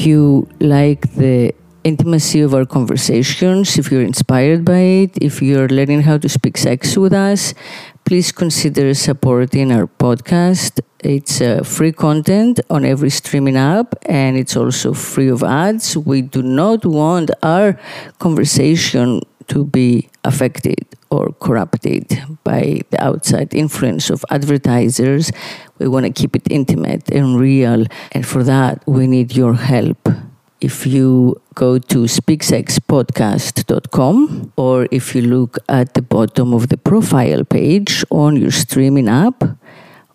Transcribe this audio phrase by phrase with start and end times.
[0.00, 1.54] You like the
[1.84, 6.56] intimacy of our conversations, if you're inspired by it, if you're learning how to speak
[6.56, 7.54] sex with us,
[8.04, 10.80] please consider supporting our podcast.
[11.00, 15.96] It's uh, free content on every streaming app and it's also free of ads.
[15.96, 17.78] We do not want our
[18.18, 22.06] conversation to be affected or corrupted
[22.44, 25.32] by the outside influence of advertisers.
[25.78, 27.86] We want to keep it intimate and real.
[28.12, 30.08] And for that, we need your help
[30.60, 37.44] if you go to speaksexpodcast.com or if you look at the bottom of the profile
[37.44, 39.42] page on your streaming app,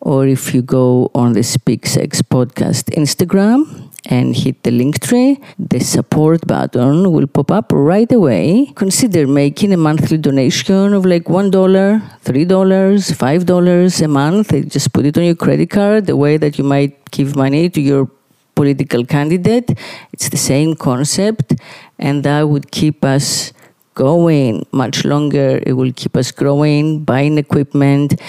[0.02, 5.80] or if you go on the SpeakSex podcast Instagram and hit the link tree, the
[5.80, 8.72] support button will pop up right away.
[8.76, 14.50] Consider making a monthly donation of like $1, $3, $5 a month.
[14.70, 17.82] Just put it on your credit card the way that you might give money to
[17.82, 18.10] your
[18.56, 19.78] political candidate.
[20.14, 21.56] It's the same concept,
[22.00, 23.54] and that would keep us
[23.94, 25.60] going much longer.
[25.66, 28.22] It will keep us growing, buying equipment,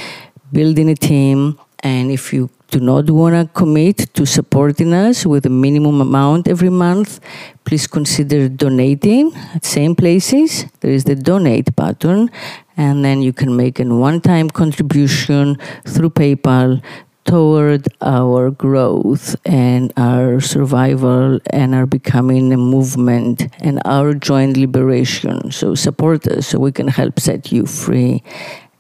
[0.53, 1.59] building a team.
[1.87, 6.49] And if you do not want to commit to supporting us with a minimum amount
[6.49, 7.21] every month,
[7.65, 10.67] please consider donating at same places.
[10.81, 12.29] There is the donate button,
[12.77, 16.83] and then you can make a one time contribution through PayPal
[17.25, 25.53] toward our growth and our survival and our becoming a movement and our joint liberation.
[25.53, 28.25] So support us so we can help set you free.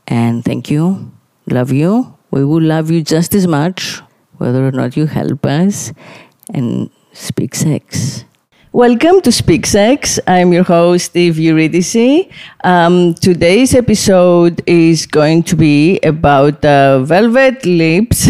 [0.09, 1.13] And thank you.
[1.47, 2.16] Love you.
[2.37, 4.03] We will love you just as much
[4.37, 5.95] whether or not you help us
[6.53, 8.27] and speak sex.
[8.77, 10.21] Welcome to Speak Sex.
[10.27, 12.29] I'm your host, Eve Eurydice.
[12.63, 18.29] Um, today's episode is going to be about uh, velvet lips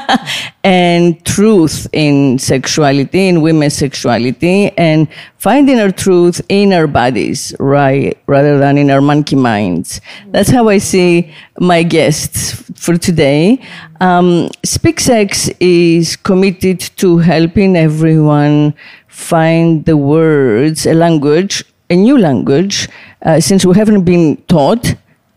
[0.64, 8.16] and truth in sexuality, in women's sexuality, and finding our truth in our bodies, right,
[8.26, 10.00] rather than in our monkey minds.
[10.28, 11.30] That's how I see
[11.60, 13.60] my guests for today.
[14.00, 18.72] Um, Speak Sex is committed to helping everyone
[19.14, 22.88] find the words, a language, a new language,
[23.22, 24.94] uh, since we haven't been taught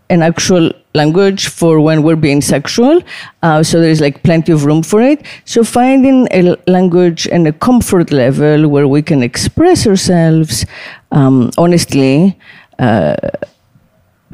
[0.10, 3.02] an actual language for when we're being sexual.
[3.44, 5.24] Uh, so there's like plenty of room for it.
[5.46, 10.66] So finding a language and a comfort level where we can express ourselves
[11.12, 12.38] um, honestly,
[12.80, 13.16] uh,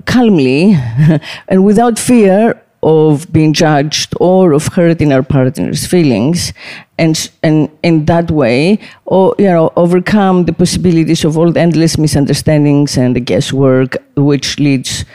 [0.06, 0.76] calmly,
[1.50, 6.54] and without fear of being judged or of hurting our partner's feelings
[6.98, 11.98] and and in that way or you know overcome the possibilities of all the endless
[11.98, 15.06] misunderstandings and the guesswork which leads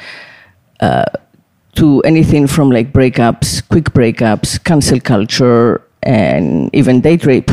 [0.80, 1.04] uh,
[1.74, 7.50] to anything from like breakups quick breakups cancel culture and even date rape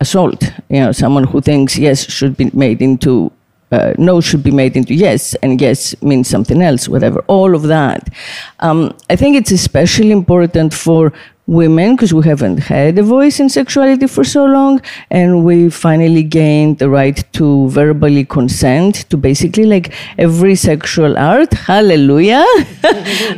[0.00, 0.52] assault.
[0.68, 3.32] You know someone who thinks yes should be made into
[3.72, 7.20] uh, no should be made into yes, and yes means something else, whatever.
[7.26, 8.08] All of that.
[8.60, 11.12] Um, I think it's especially important for
[11.46, 14.80] women because we haven't had a voice in sexuality for so long
[15.10, 21.52] and we finally gained the right to verbally consent to basically like every sexual art.
[21.52, 22.44] Hallelujah.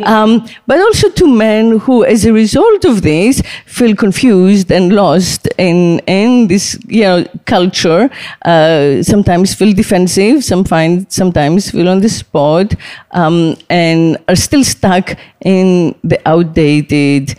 [0.04, 5.48] Um, but also to men who as a result of this feel confused and lost
[5.58, 8.08] in in this you know culture
[8.44, 12.74] uh, sometimes feel defensive some find sometimes feel on the spot
[13.12, 17.34] um, and are still stuck in the outdated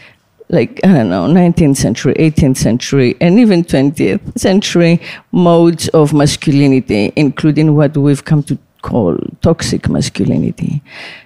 [0.49, 4.99] like, I don't know, 19th century, 18th century, and even 20th century
[5.31, 10.81] modes of masculinity, including what we've come to call toxic masculinity.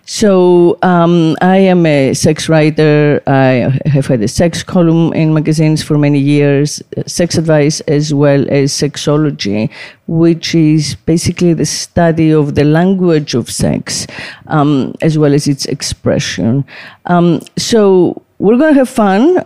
[0.05, 3.21] So um, I am a sex writer.
[3.27, 8.45] I have had a sex column in magazines for many years, sex advice as well
[8.49, 9.69] as sexology,
[10.07, 14.07] which is basically the study of the language of sex
[14.47, 16.65] um, as well as its expression.
[17.05, 19.37] Um, so we're going to have fun.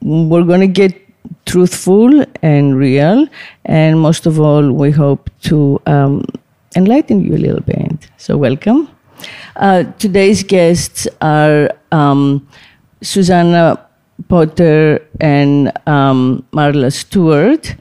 [0.00, 1.00] We're going to get
[1.46, 3.28] truthful and real.
[3.64, 6.24] And most of all, we hope to um,
[6.74, 8.08] enlighten you a little bit.
[8.16, 8.88] So, welcome.
[9.54, 12.48] Uh, today's guests are um,
[13.00, 13.78] Susana
[14.26, 17.76] Potter and um, Marla Stewart.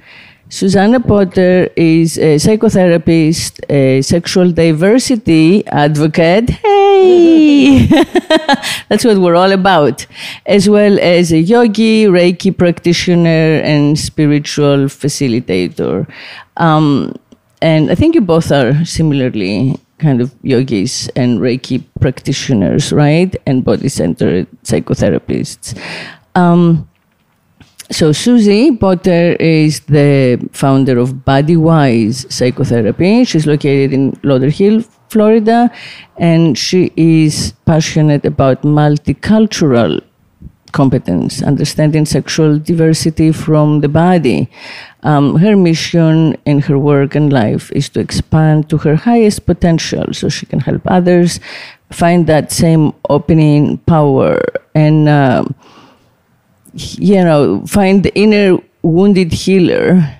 [0.51, 6.50] Susana Potter is a psychotherapist, a sexual diversity advocate.
[6.50, 7.86] Hey!
[8.89, 10.06] That's what we're all about.
[10.45, 16.06] As well as a yogi, Reiki practitioner, and spiritual facilitator.
[16.57, 17.15] Um,
[17.62, 23.33] and I think you both are similarly kind of yogis and Reiki practitioners, right?
[23.45, 25.80] And body centered psychotherapists.
[26.36, 26.89] Um,
[27.92, 33.26] so Susie Potter is the founder of Bodywise Psychotherapy.
[33.26, 35.70] She's located in Lauderhill, Florida,
[36.18, 40.02] and she is passionate about multicultural
[40.72, 44.50] competence, understanding sexual diversity from the body.
[45.04, 50.14] Um, her mission in her work and life is to expand to her highest potential
[50.14, 51.42] so she can help others
[51.92, 54.42] find that same opening power
[54.74, 55.44] and, uh,
[56.73, 60.18] you know, find the inner wounded healer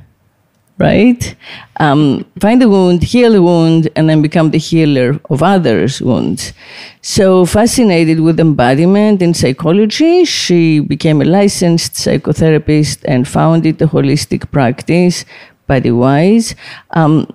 [0.82, 1.36] right?
[1.80, 6.54] Um, find the wound, heal the wound, and then become the healer of others' wounds.
[7.02, 14.50] So, fascinated with embodiment in psychology, she became a licensed psychotherapist and founded the holistic
[14.52, 15.24] practice,
[15.70, 16.56] Bodywise,
[16.92, 17.28] um,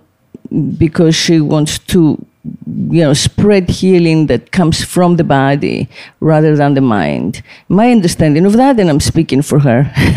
[0.76, 2.24] because she wants to
[2.90, 5.88] you know, spread healing that comes from the body
[6.20, 7.42] rather than the mind.
[7.68, 9.90] My understanding of that, and I'm speaking for her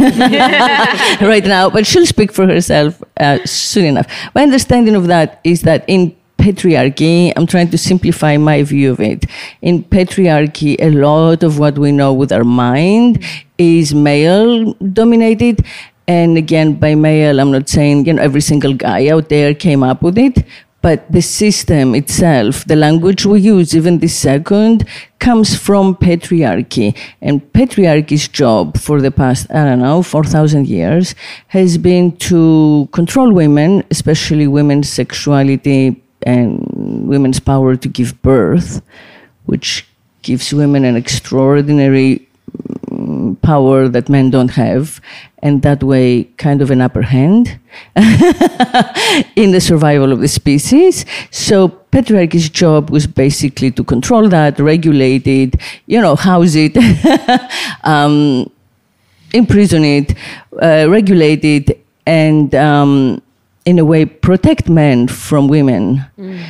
[1.22, 4.08] right now, but she'll speak for herself uh, soon enough.
[4.36, 9.00] My understanding of that is that in patriarchy, I'm trying to simplify my view of
[9.00, 9.26] it.
[9.62, 13.24] In patriarchy, a lot of what we know with our mind
[13.58, 15.66] is male dominated.
[16.08, 19.84] And again, by male, I'm not saying, you know, every single guy out there came
[19.84, 20.44] up with it,
[20.82, 24.88] but the system itself, the language we use even this second,
[25.20, 26.96] comes from patriarchy.
[27.22, 31.16] And patriarchy's job for the past, I don't know, 4,000 years
[31.48, 38.82] has been to control women, especially women's sexuality and women's power to give birth,
[39.46, 39.86] which
[40.22, 42.28] gives women an extraordinary
[42.90, 45.02] mm, power that men don't have,
[45.42, 47.60] and that way, kind of an upper hand
[49.36, 51.06] in the survival of the species.
[51.32, 55.56] So, patriarchy's job was basically to control that, regulate it,
[55.86, 56.78] you know, house it,
[57.84, 58.52] um,
[59.34, 60.16] imprison it,
[60.62, 63.22] uh, regulate it, and um,
[63.66, 66.06] in a way protect men from women.
[66.18, 66.44] Mm.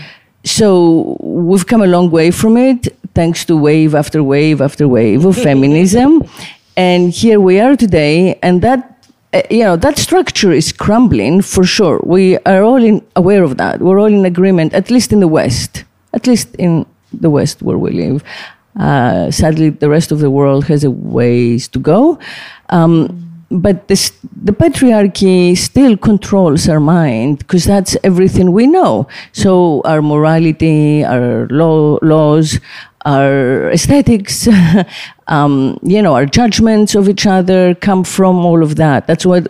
[0.45, 5.25] So we've come a long way from it, thanks to wave after wave after wave
[5.25, 6.23] of feminism.
[6.79, 11.65] And here we are today, and that uh, you know that structure is crumbling for
[11.65, 11.99] sure.
[12.05, 13.81] We are all in, aware of that.
[13.81, 15.83] We're all in agreement, at least in the West,
[16.13, 18.23] at least in the West where we live.
[18.79, 22.17] Uh, sadly, the rest of the world has a ways to go.
[22.69, 29.05] Um, but this, the patriarchy still controls our mind because that's everything we know.
[29.33, 32.59] So our morality, our law, laws,
[33.05, 34.47] our aesthetics,
[35.29, 39.07] um, you know, our judgments of each other come from all of that.
[39.07, 39.47] That's what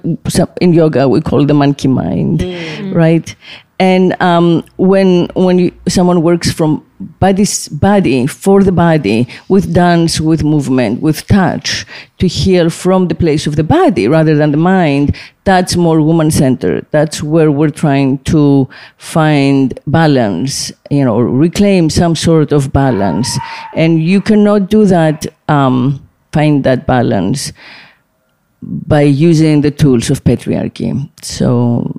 [0.62, 2.94] in yoga we call the monkey mind, mm.
[2.94, 3.36] right?
[3.80, 10.20] And um, when when you, someone works from body's body for the body with dance,
[10.20, 11.86] with movement, with touch
[12.18, 15.16] to heal from the place of the body rather than the mind,
[15.46, 16.86] that's more woman centered.
[16.92, 18.68] That's where we're trying to
[18.98, 23.38] find balance, you know, reclaim some sort of balance.
[23.74, 27.54] And you cannot do that, um, find that balance
[28.62, 31.10] by using the tools of patriarchy.
[31.24, 31.98] So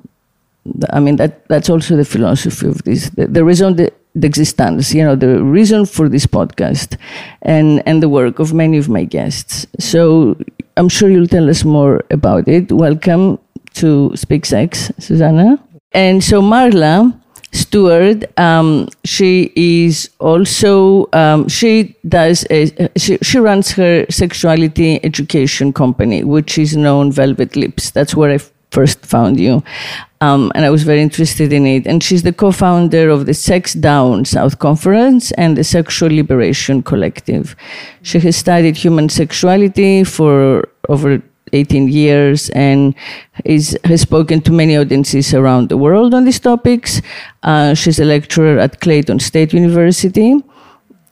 [0.91, 3.09] I mean, that, that's also the philosophy of this.
[3.09, 3.91] The, the reason the,
[4.23, 6.97] existence, you know, the reason for this podcast
[7.41, 9.65] and, and the work of many of my guests.
[9.79, 10.37] So
[10.77, 12.71] I'm sure you'll tell us more about it.
[12.71, 13.39] Welcome
[13.75, 15.63] to Speak Sex, Susana.
[15.93, 17.17] And so Marla
[17.53, 25.73] Stewart, um, she is also, um, she does, a, she, she runs her sexuality education
[25.73, 27.91] company, which is known Velvet Lips.
[27.91, 28.37] That's where I
[28.71, 29.63] first found you.
[30.21, 31.87] Um, and I was very interested in it.
[31.87, 37.55] And she's the co-founder of the Sex Down South Conference and the Sexual Liberation Collective.
[38.01, 41.21] She has studied human sexuality for over
[41.53, 42.95] 18 years and
[43.43, 47.01] is, has spoken to many audiences around the world on these topics.
[47.43, 50.41] Uh, she's a lecturer at Clayton State University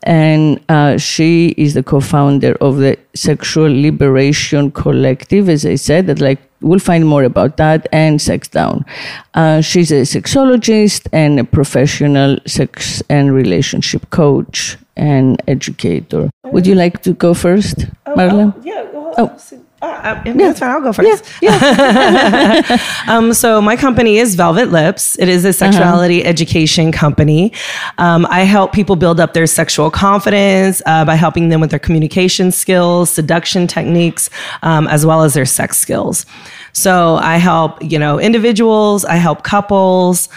[0.04, 6.08] and uh, she is the co-founder of the Sexual Liberation Collective, as I said.
[6.08, 8.86] That like we'll find more about that and Sex Down.
[9.34, 16.30] Uh, she's a sexologist and a professional sex and relationship coach and educator.
[16.46, 18.84] Would you like to go first, oh, Oh, yeah.
[18.92, 19.38] Well, oh.
[19.82, 20.34] Uh, yeah.
[20.34, 20.70] That's fine.
[20.72, 21.24] I'll go first.
[21.42, 22.62] Yeah.
[22.62, 22.78] yeah.
[23.08, 25.18] um, so my company is Velvet Lips.
[25.20, 26.30] It is a sexuality uh-huh.
[26.30, 27.54] education company.
[27.98, 31.80] Um, I help people build up their sexual confidence uh, by helping them with their
[31.80, 34.30] communication skills, seduction techniques,
[34.64, 36.26] um, as well as their sex skills.
[36.74, 39.06] So I help, you know, individuals.
[39.06, 40.28] I help couples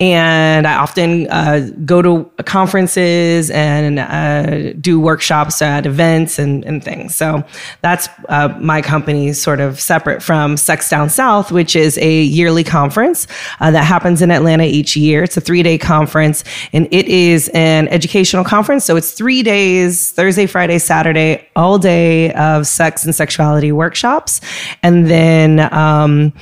[0.00, 6.82] and I often uh, go to conferences and uh, do workshops at events and, and
[6.82, 7.16] things.
[7.16, 7.42] So
[7.80, 12.62] that's uh, my company, sort of separate from Sex Down South, which is a yearly
[12.62, 13.26] conference
[13.58, 15.24] uh, that happens in Atlanta each year.
[15.24, 18.84] It's a three day conference, and it is an educational conference.
[18.84, 24.40] So it's three days Thursday, Friday, Saturday, all day of sex and sexuality workshops.
[24.84, 26.32] And then, um,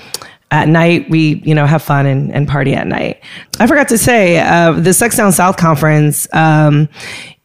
[0.57, 3.21] at night we you know have fun and, and party at night.
[3.61, 6.89] I forgot to say uh, the sex down south conference um,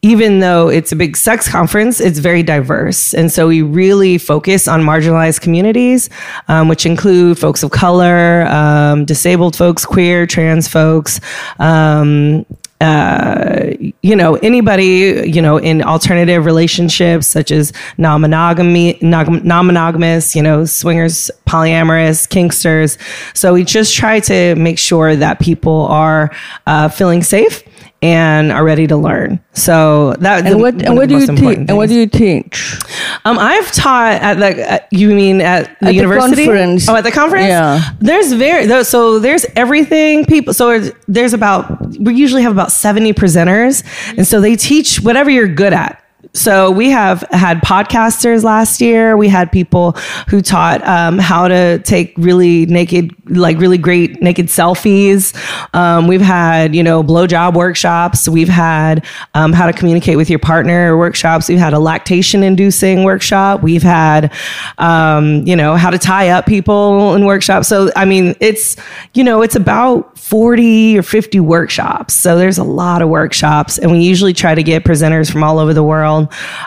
[0.00, 3.12] even though it's a big sex conference it's very diverse.
[3.12, 6.08] And so we really focus on marginalized communities
[6.48, 11.20] um, which include folks of color um, disabled folks queer trans folks
[11.58, 12.46] um,
[12.82, 13.70] uh,
[14.02, 21.30] you know, anybody, you know, in alternative relationships such as non-monogamy, non-monogamous, you know, swingers,
[21.46, 22.98] polyamorous, kinksters.
[23.36, 26.34] So we just try to make sure that people are
[26.66, 27.62] uh, feeling safe
[28.02, 29.40] and are ready to learn.
[29.54, 31.58] So that and what and what do you teach?
[31.68, 32.78] And what do you teach?
[33.24, 34.72] Um, I've taught at the.
[34.72, 36.42] Uh, you mean at the at university?
[36.42, 36.88] The conference.
[36.88, 37.46] Oh, at the conference.
[37.46, 37.92] Yeah.
[38.00, 40.26] There's very so there's everything.
[40.26, 40.52] People.
[40.52, 43.84] So there's about we usually have about seventy presenters,
[44.16, 46.01] and so they teach whatever you're good at
[46.34, 49.16] so we have had podcasters last year.
[49.16, 49.92] We had people
[50.28, 55.34] who taught um, how to take really naked, like really great naked selfies.
[55.74, 58.28] Um, we've had, you know, blowjob workshops.
[58.28, 61.48] We've had um, how to communicate with your partner workshops.
[61.48, 63.62] We've had a lactation inducing workshop.
[63.62, 64.32] We've had,
[64.78, 67.66] um, you know, how to tie up people in workshops.
[67.66, 68.76] So, I mean, it's,
[69.12, 72.14] you know, it's about 40 or 50 workshops.
[72.14, 75.58] So there's a lot of workshops and we usually try to get presenters from all
[75.58, 76.11] over the world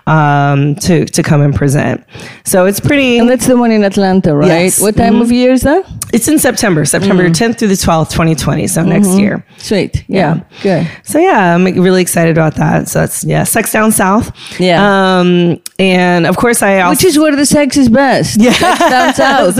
[0.07, 2.03] um, to to come and present.
[2.43, 3.17] So it's pretty.
[3.17, 4.47] And that's the one in Atlanta, right?
[4.47, 4.81] Yes.
[4.81, 5.21] What time mm-hmm.
[5.23, 5.85] of year is that?
[6.13, 7.51] It's in September, September mm-hmm.
[7.51, 8.67] 10th through the 12th, 2020.
[8.67, 8.89] So mm-hmm.
[8.89, 9.45] next year.
[9.57, 10.05] Sweet.
[10.07, 10.41] Yeah.
[10.63, 10.65] yeah.
[10.83, 10.91] Good.
[11.03, 12.87] So yeah, I'm really excited about that.
[12.87, 14.31] So that's yeah, Sex Down South.
[14.59, 15.19] Yeah.
[15.19, 18.39] Um, and of course I also which is where the sex is best.
[18.39, 18.53] Yeah.
[18.53, 19.57] Sex Down South.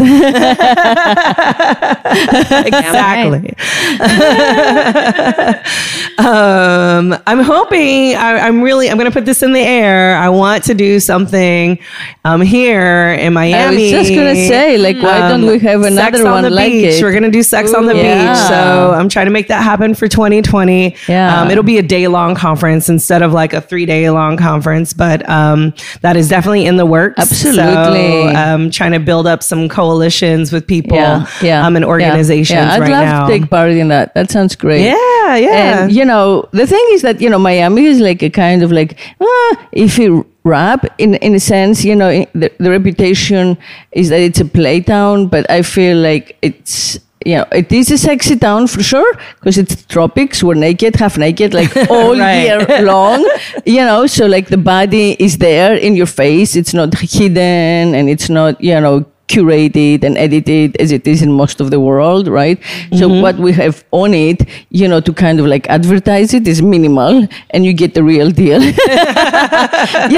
[2.66, 3.56] exactly.
[6.18, 8.16] um, I'm hoping.
[8.16, 8.90] I, I'm really.
[8.90, 9.75] I'm going to put this in the air.
[9.84, 11.80] I want to do something
[12.24, 13.64] um, here in Miami.
[13.64, 16.72] I was just going to say, like, why um, don't we have another one like
[16.72, 16.96] beach.
[16.96, 17.04] it?
[17.04, 18.34] We're going to do sex Ooh, on the yeah.
[18.34, 18.48] beach.
[18.48, 20.96] So I'm trying to make that happen for 2020.
[21.08, 21.42] Yeah.
[21.42, 24.94] Um, it'll be a day long conference instead of like a three day long conference,
[24.94, 27.20] but um, that is definitely in the works.
[27.20, 27.64] Absolutely.
[27.64, 32.56] So, um, trying to build up some coalitions with people yeah, yeah, um, and organizations
[32.56, 33.28] yeah, I'd right love now.
[33.28, 34.14] to take part in that.
[34.14, 34.84] That sounds great.
[34.84, 34.96] Yeah,
[35.34, 35.84] yeah.
[35.84, 38.72] And, you know, the thing is that, you know, Miami is like a kind of
[38.72, 43.58] like, ah, if you rap in in a sense you know the, the reputation
[43.94, 47.90] is that it's a play town but i feel like it's you know, it is
[47.90, 50.44] a sexy town for sure because it's tropics.
[50.44, 52.44] We're naked, half naked, like all right.
[52.44, 53.28] year long.
[53.66, 56.56] You know, so like the body is there in your face.
[56.56, 61.32] It's not hidden and it's not, you know, curated and edited as it is in
[61.32, 62.60] most of the world, right?
[62.60, 62.98] Mm-hmm.
[62.98, 66.62] So what we have on it, you know, to kind of like advertise it is
[66.62, 68.62] minimal and you get the real deal.
[68.64, 68.74] you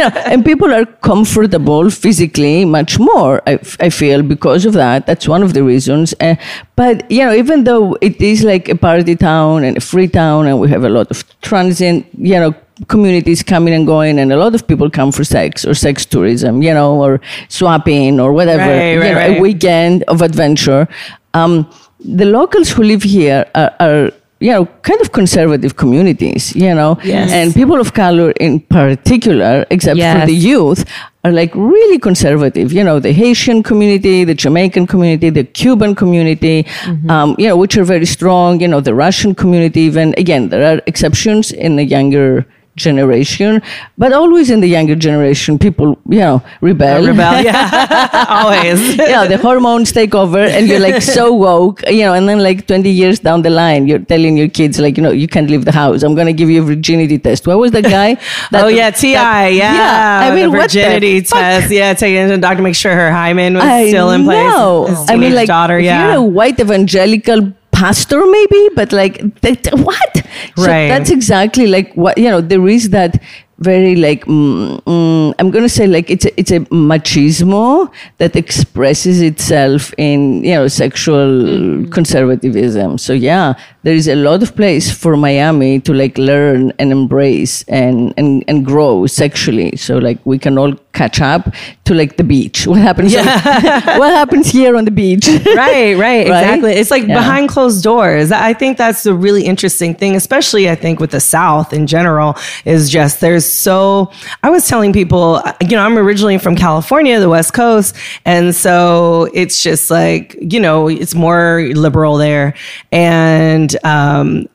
[0.02, 5.08] know, and people are comfortable physically much more, I, I feel, because of that.
[5.08, 6.14] That's one of the reasons.
[6.20, 6.36] Uh,
[6.76, 10.48] but, you know, even though it is like a party town and a free town
[10.48, 12.54] and we have a lot of transient, you know,
[12.88, 16.62] communities coming and going, and a lot of people come for sex or sex tourism,
[16.62, 17.19] you know, or
[17.50, 19.38] swapping or whatever, right, right, know, right.
[19.38, 20.88] a weekend of adventure.
[21.34, 21.69] Um,
[22.00, 27.00] the locals who live here are, are you know, kind of conservative communities, you know,
[27.03, 27.31] yes.
[27.31, 30.19] and people of color in particular, except yes.
[30.19, 30.86] for the youth,
[31.24, 32.72] are like really conservative.
[32.72, 37.10] You know, the Haitian community, the Jamaican community, the Cuban community, mm-hmm.
[37.10, 38.62] um, you know, which are very strong.
[38.62, 39.81] You know, the Russian community.
[39.81, 42.46] Even again, there are exceptions in the younger
[42.77, 43.62] generation,
[43.98, 47.05] but always in the younger generation, people, you know, rebel.
[47.05, 48.27] Rebel, yeah.
[48.29, 48.96] always.
[48.96, 52.65] yeah, the hormones take over and you're like so woke, you know, and then like
[52.67, 55.65] 20 years down the line, you're telling your kids, like, you know, you can't leave
[55.65, 56.03] the house.
[56.03, 57.46] I'm going to give you a virginity test.
[57.46, 58.17] What was the guy?
[58.51, 59.12] That, oh, yeah, TI.
[59.12, 59.50] Yeah.
[59.51, 60.19] yeah.
[60.24, 61.72] I mean, the virginity test.
[61.72, 64.48] Yeah, taking it to the doctor, make sure her hymen was I still in place.
[64.48, 65.05] Know.
[65.10, 66.05] I mean, like, daughter, yeah.
[66.05, 70.13] you're a white evangelical pastor maybe but like that, what?
[70.55, 70.88] So right.
[70.88, 73.22] that's exactly like what you know there is that
[73.60, 78.36] very like mm, mm, i'm going to say like it's a, it's a machismo that
[78.36, 81.91] expresses itself in you know sexual mm.
[81.91, 82.98] conservatism.
[82.98, 83.53] So yeah
[83.84, 88.43] there is a lot of place for miami to like learn and embrace and and,
[88.48, 89.75] and grow sexually.
[89.75, 91.54] So like we can all catch up
[91.86, 92.66] to like the beach.
[92.68, 93.16] What happens?
[93.16, 93.25] on-
[94.01, 95.27] what happens here on the beach?
[95.46, 96.22] right, right, Right?
[96.27, 96.72] exactly.
[96.74, 97.16] It's like Yeah.
[97.22, 98.32] behind closed doors.
[98.32, 102.36] I think that's a really interesting thing, especially I think with the South in general,
[102.66, 104.12] is just there's so.
[104.44, 109.30] I was telling people, you know, I'm originally from California, the West Coast, and so
[109.34, 112.54] it's just like you know, it's more liberal there,
[112.92, 114.48] and um,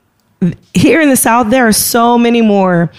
[0.75, 2.91] here in the South, there are so many more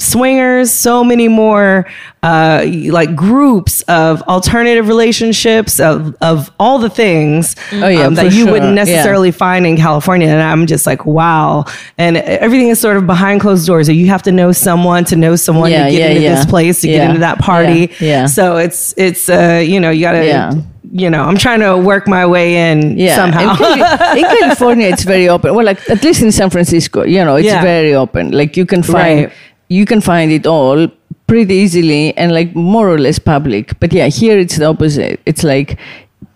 [0.00, 1.86] swingers, so many more
[2.22, 8.24] uh, like groups of alternative relationships of of all the things um, Oh, yeah, that
[8.26, 8.52] you sure.
[8.52, 8.84] wouldn't Yeah.
[8.84, 10.28] necessarily find in California.
[10.28, 11.64] And I'm just like, wow.
[11.98, 13.86] And everything is sort of behind closed doors.
[13.86, 16.34] So you have to know someone to know someone Yeah, to get yeah, into yeah.
[16.34, 16.96] this place to Yeah.
[16.98, 17.90] get into that party.
[18.00, 18.26] Yeah, yeah.
[18.26, 20.26] So it's it's uh, you know you gotta.
[20.26, 20.52] Yeah.
[20.92, 23.52] You know, I'm trying to work my way in Yeah, somehow.
[24.16, 25.54] In California, it's very open.
[25.54, 27.62] Well, like at least in San Francisco, you know, it's Yeah.
[27.62, 28.32] very open.
[28.32, 29.32] Like you can find Right.
[29.70, 30.88] You can find it all
[31.26, 33.78] pretty easily and like more or less public.
[33.80, 35.20] But yeah, here it's the opposite.
[35.26, 35.78] It's like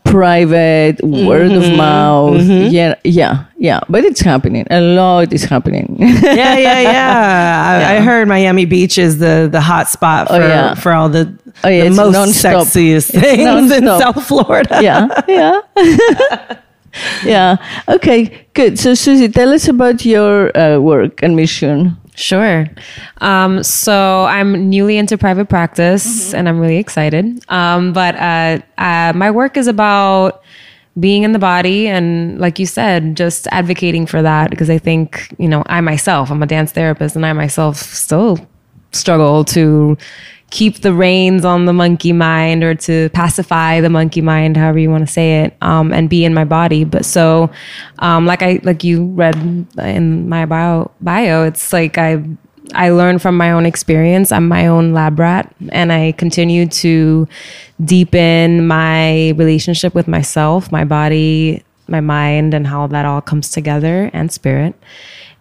[0.04, 1.72] private, word Mm-hmm.
[1.72, 2.42] of mouth.
[2.72, 3.80] Yeah, yeah, yeah.
[3.88, 4.66] But it's happening.
[4.70, 5.96] A lot is happening.
[5.98, 7.86] yeah, yeah, yeah.
[7.90, 10.74] I, I heard Miami Beach is the the hot spot for Oh, yeah.
[10.74, 11.26] for all the,
[11.64, 12.62] Oh, yeah, the most nonstop.
[12.64, 13.84] sexiest things in.
[13.98, 14.78] South Florida.
[14.82, 15.60] yeah, yeah.
[17.24, 17.56] yeah.
[17.88, 18.78] Okay, good.
[18.78, 21.96] So, Susie, tell us about your uh, work and mission.
[22.14, 22.66] Sure.
[23.20, 27.44] Um, so I'm newly into private practice and I'm really excited.
[27.48, 30.42] Um, but uh, uh, my work is about
[31.00, 35.34] being in the body and, like you said, just advocating for that because I think,
[35.38, 38.38] you know, I myself, I'm a dance therapist and I myself still
[38.92, 39.98] struggle to
[40.54, 44.88] keep the reins on the monkey mind or to pacify the monkey mind however you
[44.88, 46.84] want to say it um, and be in my body.
[46.84, 47.50] But so
[47.98, 49.34] um, like i like you read
[49.78, 52.22] in my bio bio it's like i
[52.72, 54.30] i learned from my own experience.
[54.30, 57.26] I'm my own lab rat and i continue to
[57.84, 64.08] deepen my relationship with myself my body my mind and how that all comes together
[64.14, 64.74] and spirit.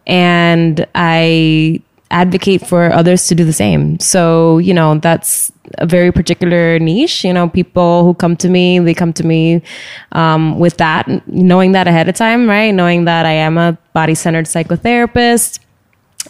[0.08, 4.00] And I advocate for others to do the same.
[4.00, 7.24] So, you know, that's a very particular niche.
[7.24, 9.62] You know, people who come to me, they come to me
[10.12, 12.72] um, with that, knowing that ahead of time, right?
[12.72, 15.60] Knowing that I am a body centered psychotherapist.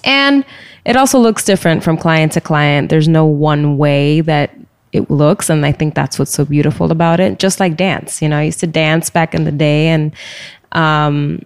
[0.03, 0.45] And
[0.85, 2.89] it also looks different from client to client.
[2.89, 4.51] There's no one way that
[4.93, 5.49] it looks.
[5.49, 7.39] And I think that's what's so beautiful about it.
[7.39, 10.13] Just like dance, you know, I used to dance back in the day and,
[10.71, 11.41] um,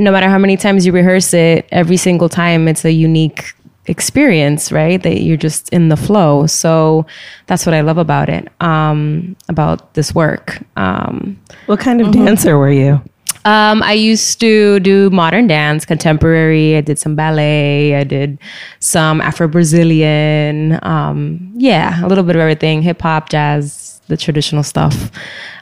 [0.00, 3.52] no matter how many times you rehearse it, every single time it's a unique
[3.86, 5.02] experience, right?
[5.02, 6.46] That you're just in the flow.
[6.46, 7.06] So
[7.46, 10.58] that's what I love about it, um, about this work.
[10.76, 12.24] Um, What kind of Mm-hmm.
[12.24, 13.00] dancer were you?
[13.46, 16.76] um, I used to do modern dance, contemporary.
[16.76, 17.94] I did some ballet.
[17.96, 18.38] I did
[18.80, 20.78] some Afro Brazilian.
[20.82, 25.10] Um, yeah, a little bit of everything hip hop, jazz, the traditional stuff.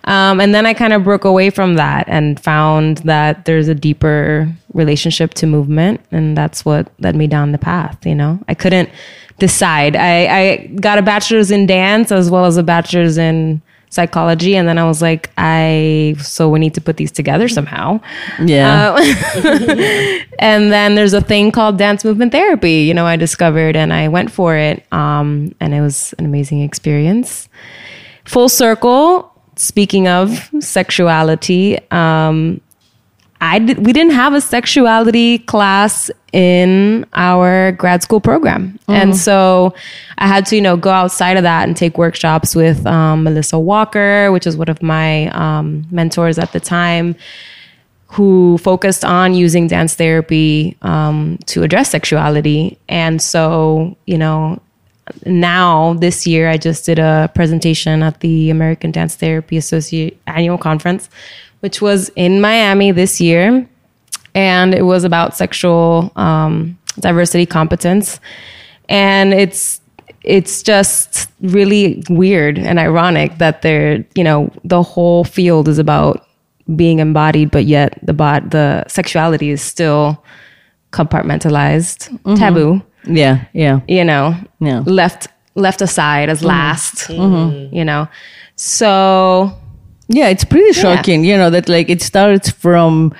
[0.04, 3.74] Um, and then I kind of broke away from that and found that there's a
[3.74, 6.00] deeper relationship to movement.
[6.10, 8.04] And that's what led me down the path.
[8.04, 8.88] You know, I couldn't
[9.38, 9.94] decide.
[9.94, 14.68] I, I got a bachelor's in dance as well as a bachelor's in psychology and
[14.68, 17.98] then i was like i so we need to put these together somehow
[18.38, 18.94] Yeah.
[18.94, 19.00] uh,
[20.38, 24.06] and then there's a thing called dance movement therapy you know i discovered and i
[24.08, 27.48] went for it um, and it was an amazing experience
[28.28, 32.60] full circle speaking of sexuality um,
[33.40, 38.78] I did, we didn't have a sexuality class in our grad school program.
[38.88, 39.74] And so
[40.18, 43.58] I had to, you know, go outside of that and take workshops with um, Melissa
[43.58, 47.14] Walker, which is one of my um, mentors at the time,
[48.08, 52.78] who focused on using dance therapy um, to address sexuality.
[52.88, 54.60] And so, you know,
[55.26, 60.58] now this year I just did a presentation at the American Dance Therapy Associate annual
[60.58, 61.08] conference,
[61.60, 63.68] which was in Miami this year,
[64.34, 68.20] and it was about sexual um, diversity competence,
[68.88, 69.80] and it's
[70.22, 76.26] it's just really weird and ironic that they're you know the whole field is about
[76.76, 80.22] being embodied, but yet the bot the sexuality is still
[80.92, 83.44] compartmentalized, taboo yeah.
[83.52, 83.80] Yeah.
[83.88, 84.82] you know, Yeah.
[84.86, 86.48] left left aside as mm-hmm.
[86.48, 87.74] last, mm-hmm.
[87.74, 88.08] you know.
[88.56, 89.52] So
[90.10, 93.12] Yeah, it's pretty shocking, you know, that like it starts from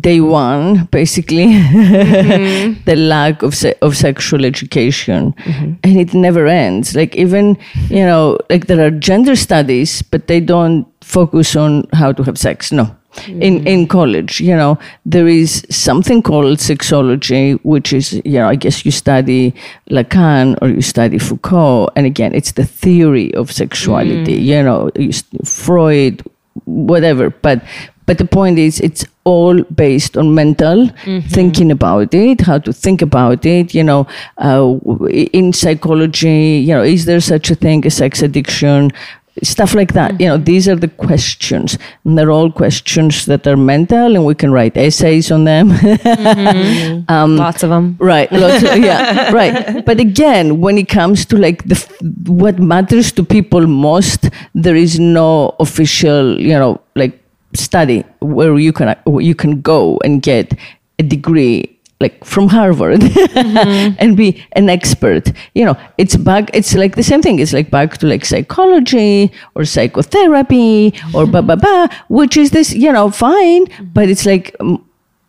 [0.00, 2.74] day one, basically, mm-hmm.
[2.84, 5.34] the lack of se- of sexual education,
[5.82, 6.94] and it never ends.
[6.94, 7.56] Like even
[7.88, 12.36] you know, like there are gender studies, but they don't focus on how to have
[12.36, 12.70] sex.
[12.72, 12.94] No,
[13.26, 14.40] in in college.
[14.40, 19.54] You know, there is something called sexology, which is you know, I guess you study
[19.90, 24.34] Lacan or you study Foucault, and again, it's the theory of sexuality.
[24.34, 26.22] You know, you st- Freud,
[26.64, 27.62] whatever, but.
[28.08, 30.88] But the point is, it's all based on mental
[31.28, 33.74] thinking about it, how to think about it.
[33.74, 34.06] You know,
[34.38, 34.76] uh,
[35.10, 38.92] in psychology, you know, is there such a thing as sex addiction?
[39.42, 40.20] Stuff like that.
[40.20, 41.78] You know, these are the questions.
[42.04, 45.70] And they're all questions that are mental, and we can write essays on them.
[45.78, 47.10] Mm-hmm.
[47.12, 47.96] Um, lots of them.
[47.98, 48.30] Right.
[48.32, 49.30] Lots of- yeah.
[49.32, 49.84] Right.
[49.84, 54.76] But again, when it comes to like the f- what matters to people most, there
[54.76, 57.18] is no official, you know, like
[57.54, 60.52] study where you can where you can go and get
[60.98, 63.02] a degree like from Harvard
[63.34, 65.32] and be an expert.
[65.54, 66.50] You know, it's back.
[66.54, 67.38] It's like the same thing.
[67.40, 72.72] It's like back to like psychology or psychotherapy or ba ba ba, which is this.
[72.74, 74.54] You know, fine, but it's like.
[74.60, 74.84] um,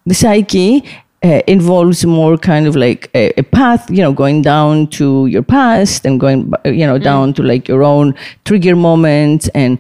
[0.06, 0.84] the psyche
[1.24, 5.44] uh, involves more kind of like a, a path, you know, going down to your
[5.44, 9.78] past and going, you know, down to like your own trigger moments and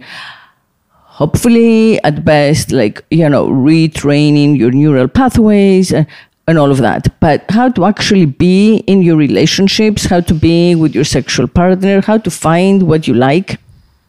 [1.03, 5.93] hopefully at best, like, you know, retraining your neural pathways
[6.49, 7.07] and, all of that.
[7.19, 12.01] But how to actually be in your relationships, how to be with your sexual partner,
[12.01, 13.59] how to find what you like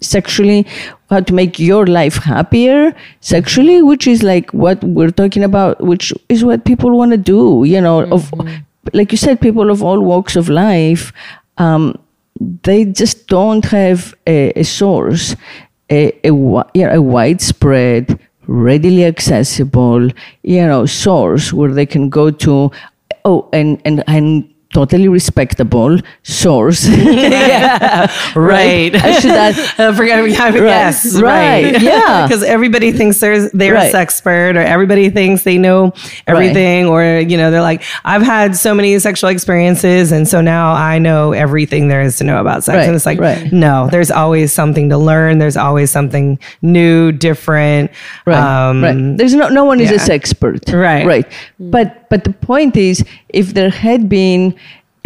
[0.00, 0.66] sexually,
[1.10, 6.12] how to make your life happier sexually, which is like what we're talking about, which
[6.28, 8.32] is what people want to do, you know, of,
[8.92, 11.12] like you said, people of all walks of life,
[11.58, 11.94] um,
[12.62, 15.36] they just don't have a, a source,
[15.90, 18.18] a, a, wi- you know, a widespread,
[18.50, 20.08] readily accessible,
[20.42, 22.70] you know, source where they can go to,
[23.24, 26.86] oh, and, and, and totally respectable source.
[26.88, 28.06] yeah.
[28.36, 28.94] Right.
[28.94, 32.26] I should add, Uh, forget yeah, yes, right, right, yeah.
[32.26, 33.92] Because everybody thinks there's they're Right.
[33.92, 35.92] a sexpert, or everybody thinks they know
[36.26, 40.72] everything, or you know they're like, I've had so many sexual experiences, and so now
[40.72, 42.76] I know everything there is to know about sex.
[42.76, 43.52] Right, And it's like, right.
[43.52, 45.38] no, there's always something to learn.
[45.38, 47.90] There's always something new, different.
[48.26, 48.38] Right.
[48.68, 49.16] Um, right.
[49.16, 49.96] There's no no one is yeah.
[49.96, 50.72] a sexpert.
[50.72, 51.06] Right.
[51.06, 51.32] Right.
[51.58, 54.54] But but the point is, if there had been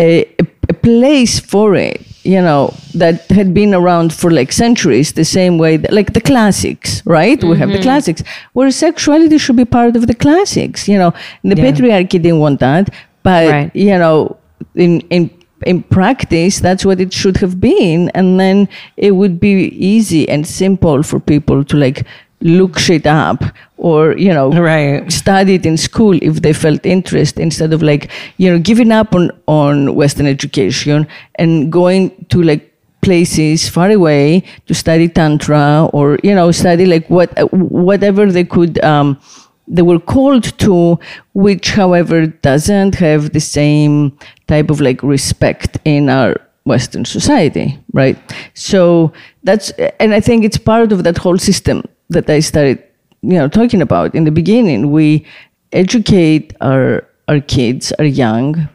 [0.00, 0.24] a,
[0.68, 5.58] a, place for it, you know, that had been around for like centuries, the same
[5.58, 7.42] way that, like the classics, right?
[7.44, 7.82] We have the mm-hmm.
[7.82, 8.22] classics,
[8.54, 10.88] where sexuality should be part of the classics.
[10.88, 11.12] You know,
[11.42, 11.64] the Yeah.
[11.64, 12.90] patriarchy didn't want that,
[13.22, 13.70] but Right.
[13.74, 14.36] you know,
[14.74, 15.30] in in
[15.66, 19.52] in practice, that's what it should have been, and then it would be
[19.94, 22.04] easy and simple for people to like
[22.44, 23.42] look shit up
[23.78, 25.10] or you know Right.
[25.10, 29.14] study it in school if they felt interest instead of like you know giving up
[29.14, 36.18] on on western education and going to like places far away to study tantra or
[36.22, 39.18] you know study like what whatever they could um
[39.66, 40.98] they were called to
[41.32, 48.16] which however doesn't have the same type of like respect in our western society right
[48.54, 52.82] so that's and i think it's part of that whole system that i started
[53.22, 55.24] you know talking about in the beginning we
[55.72, 58.68] educate our our kids our young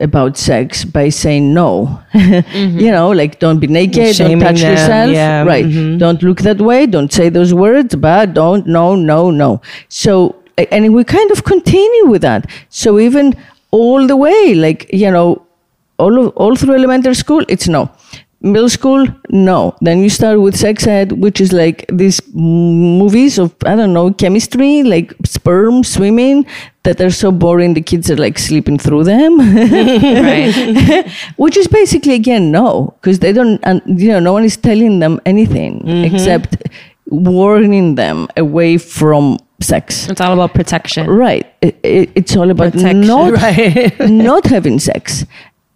[0.00, 2.02] about sex by saying no.
[2.14, 5.10] You know like don't be naked don't touch them, yourself.
[5.10, 5.64] yeah, right.
[5.64, 5.98] mhm.
[5.98, 9.60] don't look that way don't say those words but don't no no no.
[9.88, 12.50] So and we kind of continue with that.
[12.68, 13.34] So even
[13.70, 15.42] all the way like you know
[15.98, 17.90] all of, all through elementary school it's no
[18.52, 23.54] middle school no then you start with sex ed which is like these movies of
[23.64, 26.44] i don't know chemistry like sperm swimming
[26.84, 29.38] that are so boring the kids are like sleeping through them
[30.30, 31.06] right.
[31.36, 34.98] which is basically again no because they don't and you know no one is telling
[35.00, 36.14] them anything Mm-hmm.
[36.14, 36.56] except
[37.08, 41.08] warning them away from sex It's all about protection.
[41.08, 43.00] right it, it, it's all about Protection.
[43.02, 43.98] not Right.
[44.10, 45.24] not having sex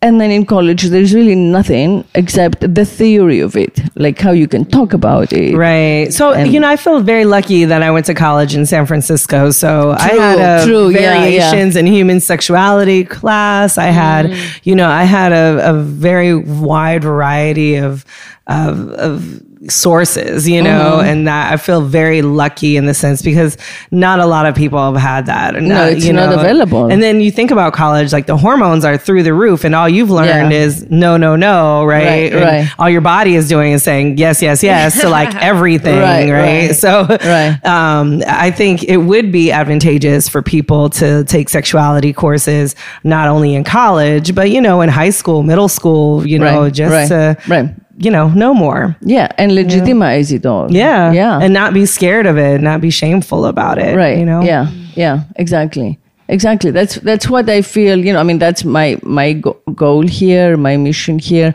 [0.03, 4.49] and then in college there's really nothing except the theory of it like how you
[4.49, 6.11] can talk about it Right.
[6.13, 8.87] So, And- you know, I feel very lucky that I went to college in San
[8.87, 9.51] Francisco.
[9.51, 11.19] So I had a true, yeah, yeah.
[11.21, 13.77] variations in human sexuality class.
[13.79, 14.61] I had, Mm.
[14.65, 18.05] you know, I had a, a very wide variety of,
[18.47, 20.71] of, of sources, you know,
[21.01, 21.09] Mm-hmm.
[21.09, 23.57] and that I feel very lucky in the sense because
[23.91, 25.55] not a lot of people have had that.
[25.55, 26.91] And No, not, it's you not know, available.
[26.91, 29.89] And then you think about college, like the hormones are through the roof and all
[29.89, 30.59] you've learned Yeah.
[30.61, 32.05] is no, no, no, right?
[32.05, 32.69] Right, And right.
[32.79, 36.69] all your body is doing is saying yes, yes, yes to like everything, Right, right?
[36.69, 36.75] right.
[36.77, 37.59] So, Right.
[37.67, 43.55] um, I think it would be advantageous for people to take sexuality courses not only
[43.55, 47.69] in college, but you know, in high school, middle school, you know, just to right.
[48.01, 48.97] You know, know more.
[49.03, 50.73] Yeah, and legitimize it all.
[50.73, 51.13] Yeah.
[51.13, 53.95] yeah, And not be scared of it, not be shameful about it.
[53.97, 54.19] right.
[54.19, 54.41] You know?
[54.43, 56.71] Yeah, yeah, exactly, exactly.
[56.73, 57.99] That's that's what I feel.
[58.05, 61.55] You know, I mean, that's my my go- goal here, my mission here.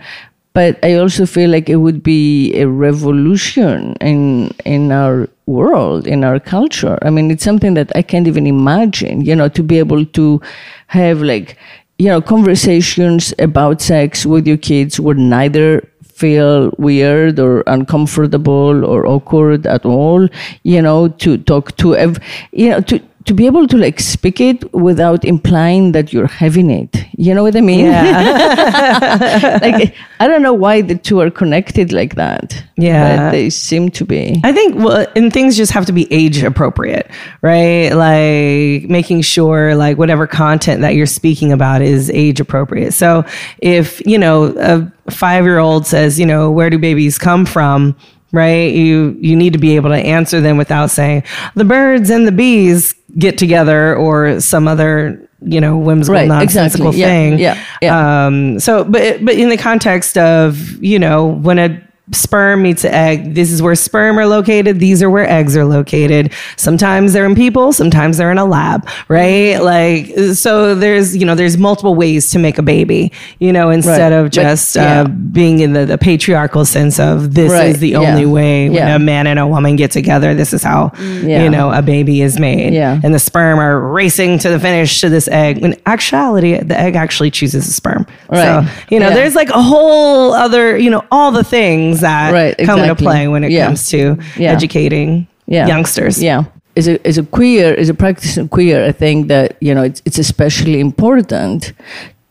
[0.54, 6.24] But I also feel like it would be a revolution in in our world, in
[6.24, 6.98] our culture.
[7.02, 9.20] I mean, it's something that I can't even imagine.
[9.26, 10.40] You know, to be able to
[10.88, 11.58] have like
[11.98, 15.82] you know conversations about sex with your kids where neither
[16.16, 20.28] feel weird or uncomfortable or awkward at all
[20.64, 22.20] you know to talk to ev-
[22.52, 26.70] you know to to be able to like speak it without implying that you're having
[26.70, 29.60] it you know what i mean Yeah.
[29.62, 33.18] like i don't know why the two are connected like that Yeah.
[33.18, 36.44] but they seem to be I think, well, and things just have to be age
[36.44, 37.10] appropriate,
[37.42, 37.90] right?
[37.92, 42.92] Like making sure, like, whatever content that you're speaking about is age appropriate.
[42.94, 43.24] So
[43.60, 47.96] if, you know, a five year old says, you know, where do babies come from?
[48.32, 48.74] Right.
[48.74, 51.24] You, you need to be able to answer them without saying
[51.56, 56.90] the birds and the bees get together or some other, you know, whimsical, Right, nonsensical
[56.90, 57.00] exactly.
[57.02, 57.40] Yeah, thing.
[57.40, 58.26] yeah, yeah.
[58.26, 62.94] Um, so, but, but in the context of, you know, when a sperm meets an
[62.94, 64.80] egg, this is where sperm are located.
[64.80, 66.32] These are where eggs are located.
[66.56, 69.58] Sometimes they're in people, sometimes they're in a lab, right?
[69.58, 74.12] Like, so there's, you know, there's multiple ways to make a baby, you know, instead
[74.12, 74.20] Right.
[74.20, 75.02] of just yeah.
[75.02, 78.00] uh, being in the, the patriarchal sense of this Right, is the yeah.
[78.00, 78.96] only way when Yeah.
[78.96, 80.34] a man and a woman get together.
[80.36, 80.92] This is how,
[81.24, 81.44] Yeah.
[81.44, 82.74] you know, a baby is made.
[82.74, 83.00] Yeah.
[83.04, 85.60] And the sperm are racing to the finish to this egg.
[85.62, 88.06] When actuality, the egg actually chooses the sperm.
[88.30, 88.44] Right.
[88.44, 92.56] So, you know, there's like a whole other, you know, all the things that Right,
[92.66, 93.66] come into play when it Yeah.
[93.68, 94.52] comes to Yeah.
[94.52, 95.68] educating yeah.
[95.68, 96.22] youngsters.
[96.22, 96.44] Yeah.
[96.78, 100.02] As a, as a queer, as a practicing queer, I think that, you know, it's,
[100.06, 101.72] it's especially important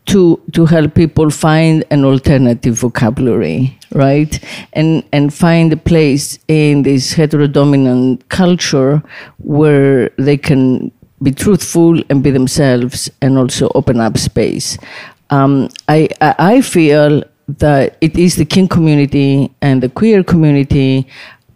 [0.07, 4.39] to, to help people find an alternative vocabulary, right?
[4.75, 9.03] And, and find a place in this heterodominant culture
[9.39, 14.77] where they can be truthful and be themselves and also open up space.
[15.31, 21.07] Um, I I feel that it is the kink community and the queer community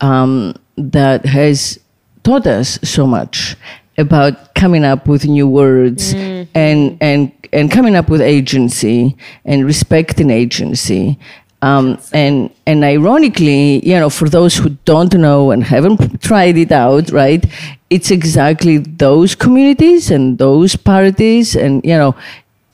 [0.00, 1.78] um, that has
[2.22, 3.56] taught us so much
[3.96, 6.12] about coming up with new words
[6.54, 11.18] and, and, and coming up with agency and respecting agency.
[11.60, 16.70] Um, and, and ironically, you know, for those who don't know and haven't tried it
[16.70, 17.44] out, right,
[17.90, 22.14] it's exactly those communities and those parties and, you know,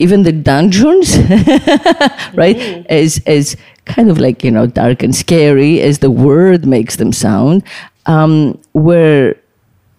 [0.05, 1.17] even the dungeons,
[2.35, 2.57] right,
[2.91, 7.11] as, as kind of like, you know, dark and scary as the word makes them
[7.11, 7.65] sound,
[8.05, 9.35] um, where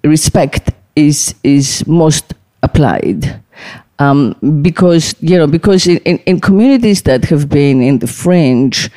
[0.04, 3.42] respect is is most applied.
[3.98, 8.92] Um, because you know because in, in, in communities that have been in the fringe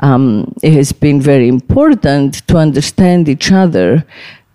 [0.00, 4.06] um, it has been very important to understand each other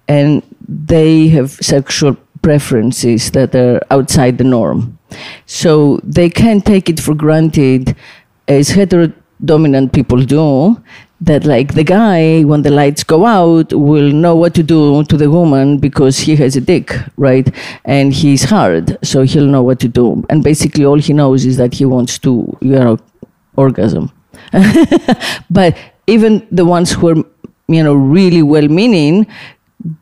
[0.08, 4.98] and they have sexual preferences that are outside the norm
[5.45, 7.95] so they can't take it for granted
[8.48, 10.82] as heterodominant people do
[11.22, 15.17] that like the guy when the lights go out will know what to do to
[15.17, 17.54] the woman because he has a dick right?
[17.86, 20.26] And he's hard so he'll know what to do.
[20.30, 22.98] And basically all he knows is that he wants to you know
[23.56, 24.12] orgasm.
[25.50, 27.24] But even the ones who are
[27.67, 29.28] you know really well meaning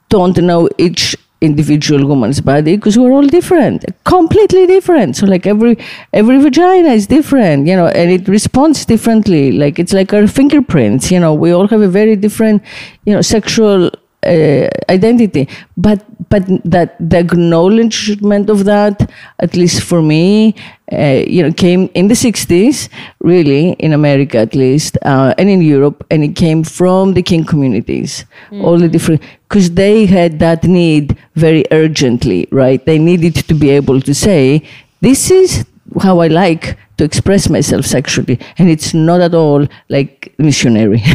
[0.10, 5.16] don't know each individual woman's body because we're all different completely different.
[5.16, 5.78] So like every
[6.14, 9.52] every vagina is different you know and it responds differently.
[9.52, 12.64] Like it's like our fingerprints you know we all have a very different
[13.06, 13.92] you know sexual
[14.26, 15.48] uh, identity.
[15.76, 20.56] But but that the acknowledgement of that at least for me
[20.92, 25.62] uh, you know came in the 60s really in america at least uh, and in
[25.62, 28.26] europe and it came from the kink communities.
[28.52, 32.84] All the different because they had that need very urgently right?
[32.86, 34.64] They needed to be able to say
[35.02, 35.66] this is
[36.02, 41.02] how i like to express myself sexually and it's not at all like missionary.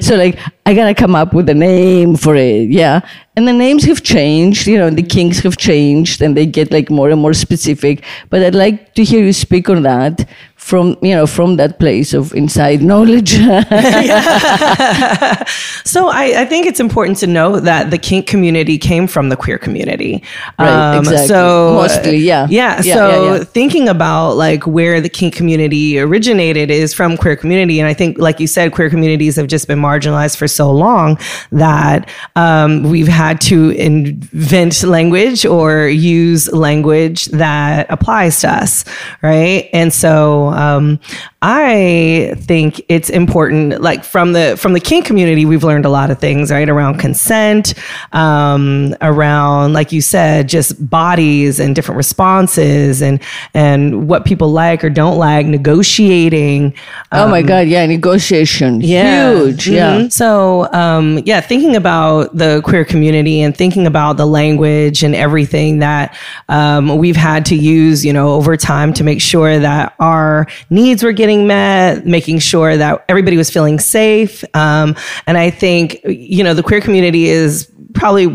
[0.00, 3.00] So like i gotta come up with a name for it yeah.
[3.36, 6.90] And the names have changed you know the kinks have changed and they get like
[6.90, 8.04] more and more specific.
[8.30, 10.28] But i'd like to hear you speak on that
[10.68, 13.38] from you know from that place of inside knowledge
[15.88, 19.36] So I, I think it's important to know that the kink community came from the
[19.36, 20.22] queer community.
[20.58, 21.26] Right, exactly.
[21.26, 22.46] So Mostly, yeah.
[22.50, 22.82] Yeah.
[22.82, 23.44] Yeah, so yeah, yeah.
[23.44, 27.80] thinking about like where the kink community originated is from queer community.
[27.80, 31.18] And I think, like you said, queer communities have just been marginalized for so long
[31.52, 38.84] that um, we've had to invent language or use language that applies to us.
[39.22, 39.70] Right.
[39.72, 40.98] And so um,
[41.40, 46.10] I think it's important, like from the from the kink community, we've learned a lot
[46.10, 46.68] of things, right?
[46.68, 47.74] Around consent,
[48.12, 53.22] um, around like you said, just bodies and different responses, and
[53.54, 56.74] and what people like or don't like, negotiating.
[57.12, 59.32] oh my God, yeah, negotiation, yeah.
[59.32, 60.00] huge, yeah.
[60.00, 60.12] Mhm.
[60.12, 65.78] So, um, yeah, thinking about the queer community and thinking about the language and everything
[65.78, 66.16] that
[66.48, 71.02] um, we've had to use, you know, over time to make sure that our needs
[71.02, 74.44] were getting met, making sure that everybody was feeling safe.
[74.54, 78.26] Um, and I think, you know, the queer community is probably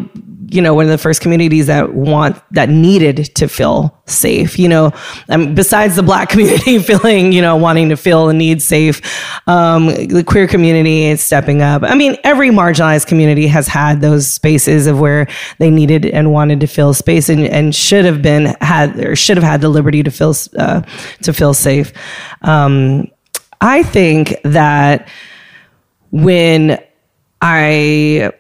[0.54, 4.68] you know one of the first communities that want that needed to feel safe you
[4.68, 4.92] know
[5.30, 9.02] um, besides the black community feeling you know wanting to feel and need safe
[9.48, 11.84] um, the queer community is stepping up.
[11.84, 15.28] I mean every marginalized community has had those spaces of where
[15.60, 19.38] they needed and wanted to feel space and, and should have been had or should
[19.38, 20.82] have had the liberty to feel uh,
[21.24, 21.92] to feel safe.
[22.42, 23.08] Um,
[23.62, 25.08] i think that
[26.12, 26.78] when
[27.42, 28.32] i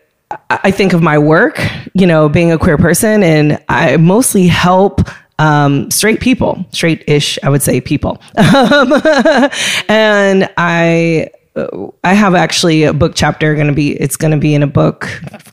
[0.50, 1.60] I think of my work,
[1.93, 5.02] you know, being a queer person, and I mostly help
[5.39, 8.22] um, straight people, straight ish, I would say people.
[8.54, 8.93] Um,
[9.89, 11.30] and I,
[12.04, 14.67] I have actually a book chapter going to be, it's going to be in a
[14.67, 15.02] book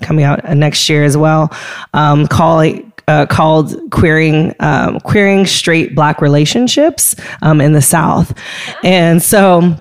[0.03, 1.53] coming out next year as well,
[1.95, 8.39] um, called, uh, called queering um, queering straight black relationships um, in the South,
[8.85, 9.77] and so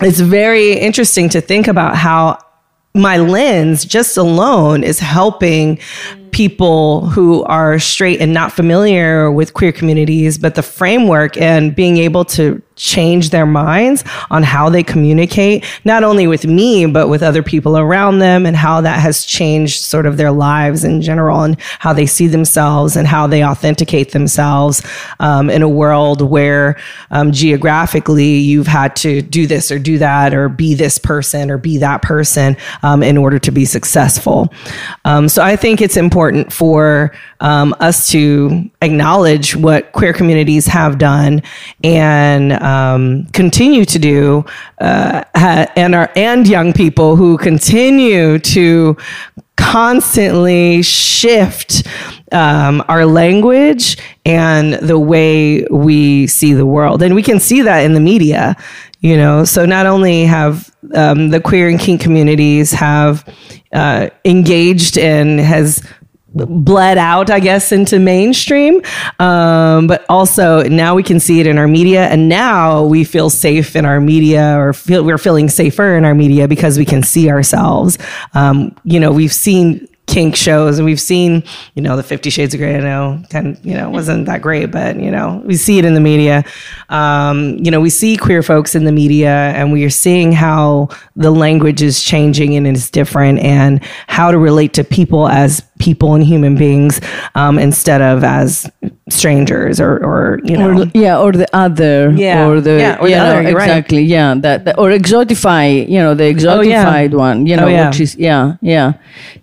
[0.00, 2.38] it's very interesting to think about how
[2.94, 5.78] my lens just alone is helping
[6.32, 11.98] people who are straight and not familiar with queer communities, but the framework and being
[11.98, 17.22] able to change their minds on how they communicate, not only with me, but with
[17.22, 21.42] other people around them and how that has changed sort of their lives in general
[21.42, 24.82] and how they see themselves and how they authenticate themselves
[25.20, 26.76] um, in a world where
[27.10, 31.58] um, geographically you've had to do this or do that or be this person or
[31.58, 34.50] be that person um, in order to be successful.
[35.04, 36.21] Um, so I think it's important
[36.52, 41.42] for um, us to acknowledge what queer communities have done
[41.82, 44.44] and um, continue to do,
[44.80, 45.24] uh,
[45.76, 48.96] and our and young people who continue to
[49.56, 51.86] constantly shift
[52.32, 57.84] um, our language and the way we see the world, and we can see that
[57.84, 58.56] in the media.
[59.00, 63.24] You know, so not only have um, the queer and kink communities have
[63.72, 65.84] uh, engaged and has
[66.34, 68.82] bled out, I guess, into mainstream.
[69.18, 73.30] Um, but also now we can see it in our media, and now we feel
[73.30, 77.02] safe in our media, or feel we're feeling safer in our media because we can
[77.02, 77.98] see ourselves.
[78.34, 81.42] Um, you know, we've seen kink shows and we've seen
[81.74, 84.42] you know the 50 shades of Grey i know kind of, you know wasn't that
[84.42, 86.44] great but you know we see it in the media
[86.88, 90.88] um, you know we see queer folks in the media and we are seeing how
[91.14, 96.10] the language is changing and it's different and how to relate to people as people
[96.16, 96.94] and human beings
[97.40, 98.70] um, instead of as
[99.18, 102.46] strangers or, or you know or, yeah or the other Yeah.
[102.48, 103.52] or the Yeah, or the other, right.
[103.52, 105.64] exactly yeah that, that- or exotify
[105.94, 107.88] you know the exotified one you know Oh, yeah.
[107.88, 108.88] which is yeah yeah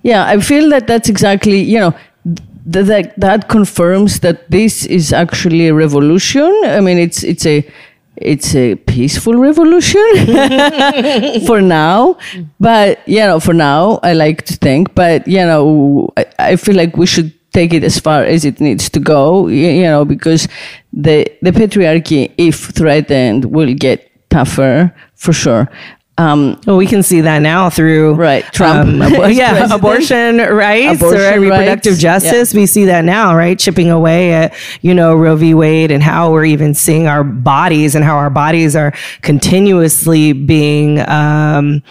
[0.09, 1.93] yeah i feel that that's exactly you know
[2.65, 7.57] that that confirms that this is actually a revolution i mean it's it's a
[8.21, 10.03] it's a peaceful revolution
[11.47, 12.17] for now.
[12.59, 16.75] But you know for now i like to think but you know i, I feel
[16.75, 20.47] like we should take it as far as it needs to go you know because
[20.93, 25.69] the the patriarchy if threatened will get tougher for sure
[26.19, 29.01] um, Well, we can see that now through Right, Trump um,
[29.31, 29.71] yeah, president.
[29.71, 32.53] abortion rights or Abortion reproductive rights, justice.
[32.53, 33.57] We see that now, right?
[33.57, 35.53] Chipping away at you know Roe v.
[35.53, 40.99] Wade and how we're even seeing our bodies and how our bodies are continuously being.
[41.07, 41.81] Um,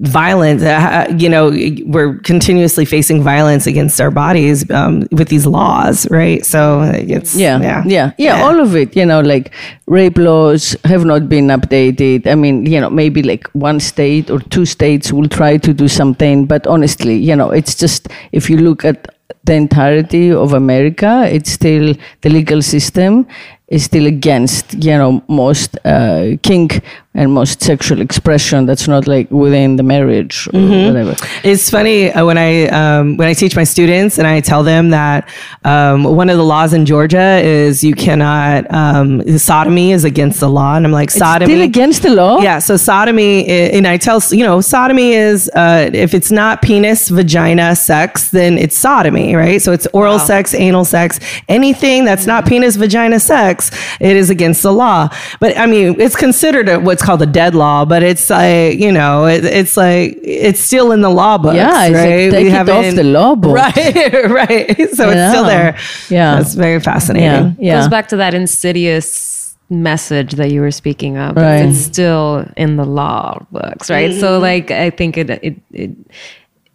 [0.00, 1.50] violent uh, you know
[1.84, 7.60] we're continuously facing violence against our bodies um, with these laws right so it's yeah,
[7.60, 8.96] yeah yeah, yeah, all of it.
[8.96, 9.52] You know, like
[9.86, 12.26] rape laws have not been updated.
[12.26, 15.88] I mean, you know, maybe like one state or two states will try to do
[15.88, 19.08] something, but honestly, you know, it's just if you look at
[19.44, 23.26] the entirety of America, it's still the legal system
[23.68, 26.82] is still against, you know, most uh, kink
[27.12, 31.16] and most sexual expression that's not like within the marriage or whatever.
[31.42, 34.90] It's funny uh, when I um, when I teach my students and I tell them
[34.90, 35.28] that
[35.64, 40.48] um, one of the laws in Georgia is you cannot um, sodomy is against the
[40.48, 42.40] law, and I'm like sodomy Still against the law?
[42.42, 46.62] Yeah, so sodomy, i- and I tell you know, sodomy is uh, if it's not
[46.62, 49.60] penis, vagina, sex, then it's sodomy, right?
[49.60, 54.62] So it's oral sex, anal sex, anything that's not penis, vagina, sex, it is against
[54.62, 55.08] the law.
[55.40, 58.92] But I mean, it's considered a, what's called a dead law, but it's like you
[58.92, 62.30] know, it, it's like it's still in the law books, Yeah, it's like, right?
[62.30, 63.54] take it off haven't- the law books.
[63.76, 64.30] right?
[64.30, 64.76] right.
[64.90, 65.76] So it's still there.
[66.08, 66.36] Yeah.
[66.36, 67.28] that's very fascinating.
[67.28, 67.52] Yeah.
[67.58, 67.80] Yeah.
[67.80, 71.36] goes back to that insidious message that you were speaking of.
[71.36, 71.58] Right.
[71.66, 74.12] It's still in the law books, right?
[74.18, 75.90] So like I think it it it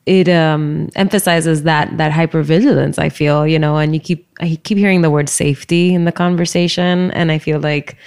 [0.05, 4.78] it um emphasizes that that hypervigilance I feel, you know, and you keep I keep
[4.78, 7.97] hearing the word safety in the conversation and I feel like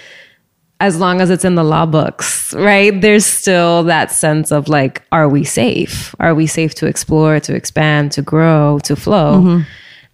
[0.79, 2.99] as long as it's in the law books, right?
[3.01, 6.15] There's still that sense of like, are we safe?
[6.19, 9.61] Are we safe to explore, to expand, to grow, to flow?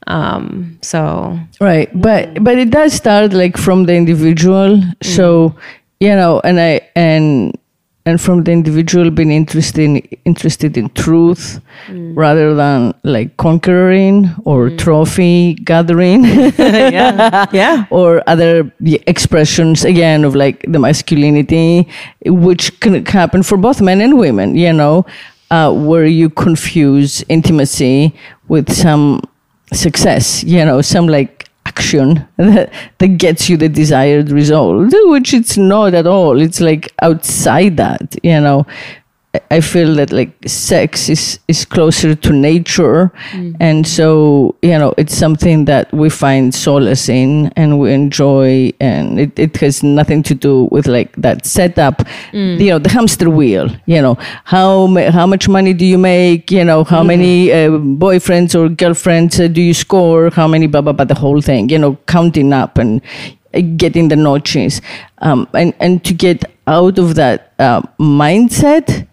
[0.07, 4.82] Um, so Right, but but it does start like from the individual.
[5.01, 5.55] So
[5.99, 7.57] you know, and I and
[8.05, 14.69] and from the individual being interested in, interested in truth rather than like conquering or
[14.69, 16.23] trophy gathering.
[16.55, 17.85] Yeah, yeah.
[17.89, 18.71] or other
[19.07, 21.87] expressions again of like the masculinity
[22.25, 25.05] which can happen for both men and women you know
[25.51, 28.13] uh, where you confuse intimacy
[28.47, 29.21] with some
[29.73, 35.57] success you know some like action that, that gets you the desired result which it's
[35.57, 36.41] not at all.
[36.41, 38.65] It's like outside that you know
[39.51, 43.11] I- feel that like sex is is closer to nature,
[43.59, 49.19] and so you know it's something that we find solace in and we enjoy, and
[49.19, 53.67] it, it has nothing to do with like that setup, you know, the hamster wheel.
[53.86, 56.51] You know how how much money do you make?
[56.51, 57.69] You know how many uh,
[58.05, 60.29] boyfriends or girlfriends uh, do you score?
[60.29, 61.69] How many blah blah blah the whole thing.
[61.69, 63.01] You know counting up and
[63.53, 64.81] uh, getting the notches,
[65.19, 69.05] um, and and to get out of that uh, mindset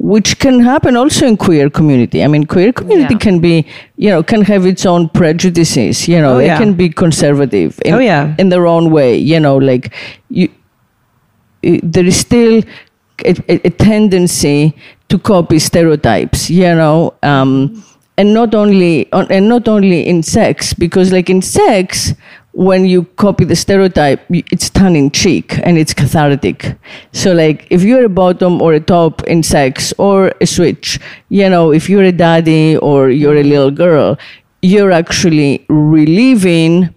[0.00, 2.22] which can happen also in queer community.
[2.22, 3.18] I mean, queer community Yeah.
[3.18, 6.06] can be, you know, can have its own prejudices.
[6.06, 6.58] You know, Oh, they yeah.
[6.58, 8.34] can be conservative in, Oh, yeah.
[8.38, 9.16] in their own way.
[9.16, 9.92] You know, like
[10.30, 10.48] you,
[11.64, 12.62] i- there is still
[13.24, 14.72] a, a, a tendency
[15.08, 16.48] to copy stereotypes.
[16.48, 17.82] You know, um,
[18.16, 22.14] and not only on, and not only in sex, because like in sex,
[22.52, 26.74] when you copy the stereotype, it's tongue in cheek and it's cathartic.
[27.12, 31.48] So, like, if you're a bottom or a top in sex or a switch, you
[31.48, 34.18] know, if you're a daddy or you're a little girl,
[34.62, 36.94] you're actually reliving,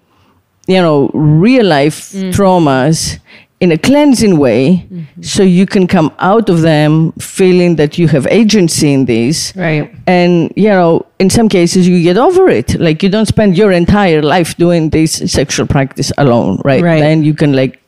[0.67, 2.31] you know, real life mm.
[2.31, 3.19] traumas
[3.62, 4.88] in a cleansing way
[5.22, 9.53] so you can come out of them feeling that you have agency in this.
[9.55, 9.93] Right.
[10.07, 12.80] and you know in some cases you get over it.
[12.80, 16.99] Like you don't spend your entire life doing this sexual practice alone right, Right.
[17.01, 17.80] then you can like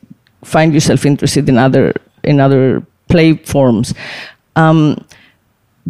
[0.44, 3.94] find yourself interested in other in other play forms.
[4.56, 4.96] Um,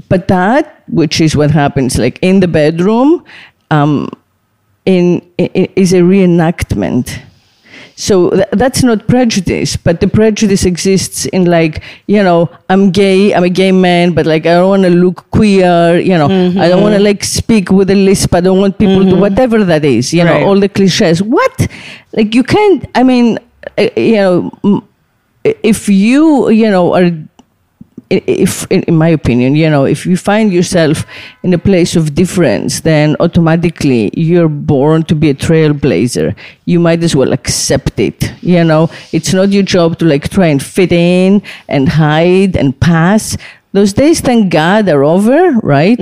[0.08, 3.22] but that which is what happens like in the bedroom
[3.70, 4.08] um,
[4.86, 7.20] in, i is a reenactment
[7.96, 13.32] so th- that's not prejudice, but the prejudice exists in like, you know, I'm gay,
[13.34, 16.58] I'm a gay man, but like I don't want to look queer, you know, mm-hmm.
[16.58, 19.20] I don't want to like speak with a lisp, I don't want people to mm-hmm.
[19.20, 20.40] whatever that is, you Right.
[20.40, 21.22] know, all the cliches.
[21.22, 21.68] What?
[22.12, 23.38] Like you can't, I mean,
[23.78, 24.84] uh, you know,
[25.44, 27.10] if you, you know, are
[28.26, 31.04] if in my opinion you know if you find yourself
[31.42, 36.34] in a place of difference then automatically you're born to be a trailblazer.
[36.66, 38.90] You might as well accept it you know.
[39.12, 43.36] It's not your job to like try and fit in and hide and pass.
[43.72, 45.98] Those days thank god are over right?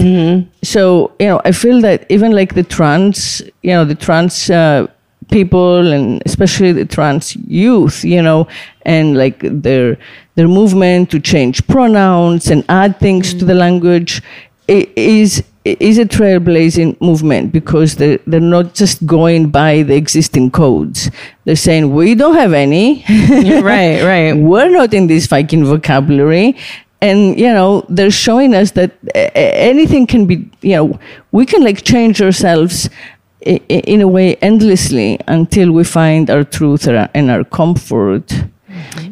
[0.63, 4.87] So you know i feel that even like the trans you know the trans uh,
[5.31, 8.47] people and especially the trans youth you know
[8.83, 9.97] and like their
[10.35, 14.23] their movement to change pronouns and add things to the language
[14.69, 20.51] i- is is a trailblazing movement because they're, they're not just going by the existing
[20.51, 21.09] codes
[21.45, 23.05] they're saying we don't have any
[23.63, 24.33] right, right.
[24.33, 26.57] we're not in this Viking vocabulary.
[27.01, 28.93] And, you know, they're showing us that
[29.35, 31.01] anything can be, you know,
[31.33, 32.89] we can like change ourselves
[33.41, 38.33] in a way endlessly until we find our truth and our comfort.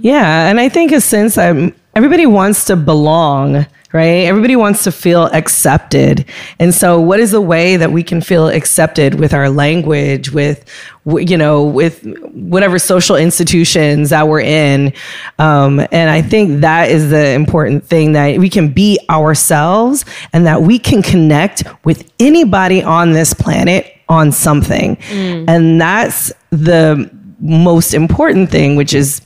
[0.00, 4.26] Yeah, and I think since I'm everybody wants to belong right?
[4.26, 6.24] Everybody wants to feel accepted.
[6.58, 10.64] And so what is the way that we can feel accepted with our language, with,
[11.04, 14.92] you know, with whatever social institutions that we're in?
[15.38, 20.46] Um, and I think that is the important thing that we can be ourselves and
[20.46, 24.96] that we can connect with anybody on this planet on something.
[24.96, 25.48] Mm.
[25.48, 27.10] And that's the
[27.40, 29.22] most important thing, which is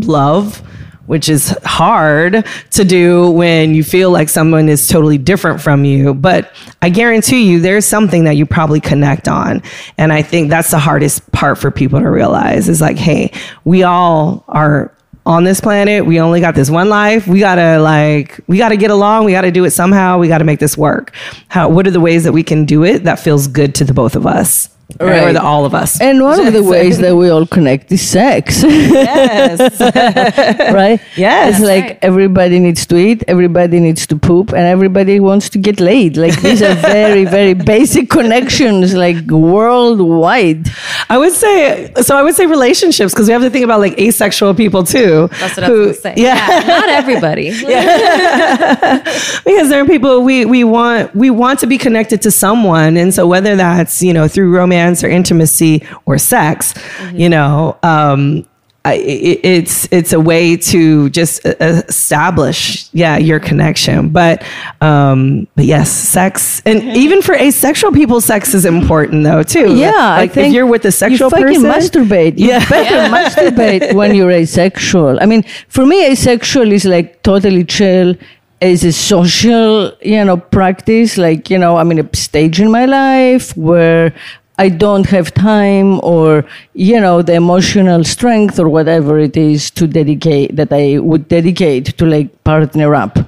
[0.00, 0.62] love
[1.06, 6.14] which is hard to do when you feel like someone is totally different from you.
[6.14, 9.62] But I guarantee you, there's something that you probably connect on.
[9.98, 13.32] And I think that's the hardest part for people to realize is like, hey,
[13.64, 14.92] we all are
[15.24, 16.06] on this planet.
[16.06, 17.26] We only got this one life.
[17.26, 19.24] We gotta like, we gotta get along.
[19.24, 20.18] We gotta do it somehow.
[20.18, 21.14] We gotta make this work.
[21.48, 23.94] How, what are the ways that we can do it that feels good to the
[23.94, 24.68] both of us?
[25.00, 25.28] Right.
[25.28, 26.00] Or the all of us.
[26.00, 28.62] And one of the ways that we all connect is sex.
[28.62, 29.80] Yes.
[30.72, 31.00] right?
[31.16, 31.56] Yes.
[31.56, 31.98] It's like right.
[32.02, 36.16] everybody needs to eat, everybody needs to poop, and everybody wants to get laid.
[36.16, 40.68] Like these are very, very basic connections, like worldwide.
[41.10, 43.98] I would say, so I would say relationships, because we have to think about like
[43.98, 45.26] asexual people too.
[45.40, 46.14] That's what I was going to say.
[46.16, 46.64] Yeah.
[46.64, 47.50] Not everybody.
[49.44, 52.96] because there are people we, we want, we want to be connected to someone.
[52.96, 57.16] And so whether that's, you know, through romance, romance or intimacy or sex, mm-hmm.
[57.16, 58.46] you know, um,
[58.88, 64.10] it's it's a way to just establish, yeah, your connection.
[64.10, 64.44] But
[64.80, 69.74] um, but yes, sex, and even for asexual people, sex is important though too.
[69.76, 72.38] Yeah, like I think if you're with a sexual you person, masturbate.
[72.38, 72.68] You Yeah.
[72.68, 75.18] better masturbate when you're asexual.
[75.20, 78.14] I mean, for me, asexual is like totally chill.
[78.58, 81.18] Is a social, you know, practice.
[81.18, 84.14] Like, you know, I'm in a stage in my life where
[84.58, 89.86] I don't have time or, you know, the emotional strength or whatever it is to
[89.86, 93.18] dedicate, that I would dedicate to like partner up,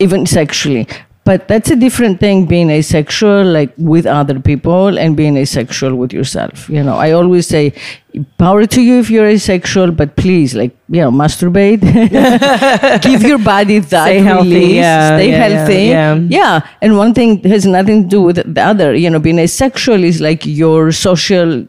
[0.00, 0.88] even sexually.
[1.24, 6.12] But that's a different thing being asexual, like with other people, and being asexual with
[6.12, 6.68] yourself.
[6.68, 7.74] You know, I always say,
[8.38, 11.80] power to you if you're asexual, but please, like, you know, masturbate.
[13.02, 14.74] Give your body that Stay healthy, release.
[14.74, 15.74] yeah, Stay yeah, healthy.
[15.74, 16.26] yeah, yeah.
[16.28, 18.92] Yeah, and one thing has nothing to do with the other.
[18.92, 21.68] You know, being asexual is like your social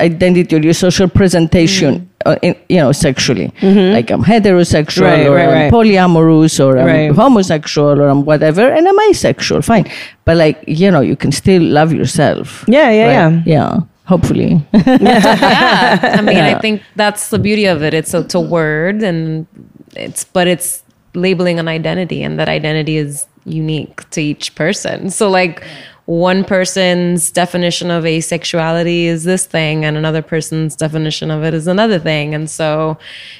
[0.00, 3.52] identity or your social presentation, uh, in, you know, sexually.
[3.62, 5.72] Like I'm heterosexual Right, or right, I'm right.
[5.72, 7.10] polyamorous or I'm Right.
[7.12, 9.62] homosexual or I'm whatever, and I'm asexual.
[9.62, 9.86] Fine,
[10.24, 12.64] but like you know, you can still love yourself.
[12.68, 13.12] yeah, yeah, right?
[13.12, 13.42] yeah.
[13.46, 13.80] yeah.
[14.06, 16.16] Hopefully, yeah.
[16.18, 16.56] I mean, Yeah.
[16.56, 17.94] I think that's the beauty of it.
[17.94, 19.46] It's a, it's a word and
[19.94, 20.82] it's, but it's
[21.14, 25.10] labeling an identity and that identity is unique to each person.
[25.10, 25.62] So like
[26.06, 31.66] one person's definition of asexuality is this thing and another person's definition of it is
[31.66, 32.34] another thing.
[32.34, 32.98] And so,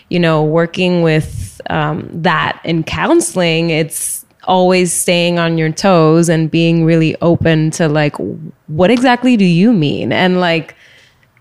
[0.08, 6.50] you know, working with um, that in counseling, it's, always staying on your toes and
[6.50, 8.16] being really open to like
[8.68, 10.74] what exactly do you mean and like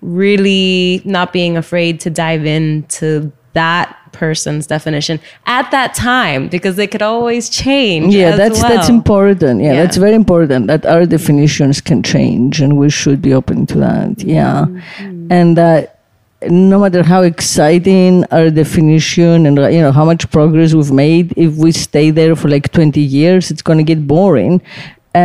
[0.01, 3.31] really not being afraid to dive into
[3.61, 3.85] that
[4.23, 5.15] person's definition
[5.57, 8.69] at that time because they could always change yeah, that's well.
[8.73, 9.55] that's important.
[9.61, 9.79] Yeah, Yeah.
[9.81, 10.61] that's very important.
[10.71, 14.11] That our definitions can change, and we should be open to that.
[14.37, 15.31] Yeah, Mm-hmm.
[15.39, 15.81] and uh,
[16.71, 21.51] no matter how exciting our definition and you know how much progress we've made, if
[21.63, 24.55] we stay there for like twenty years, it's going to get boring.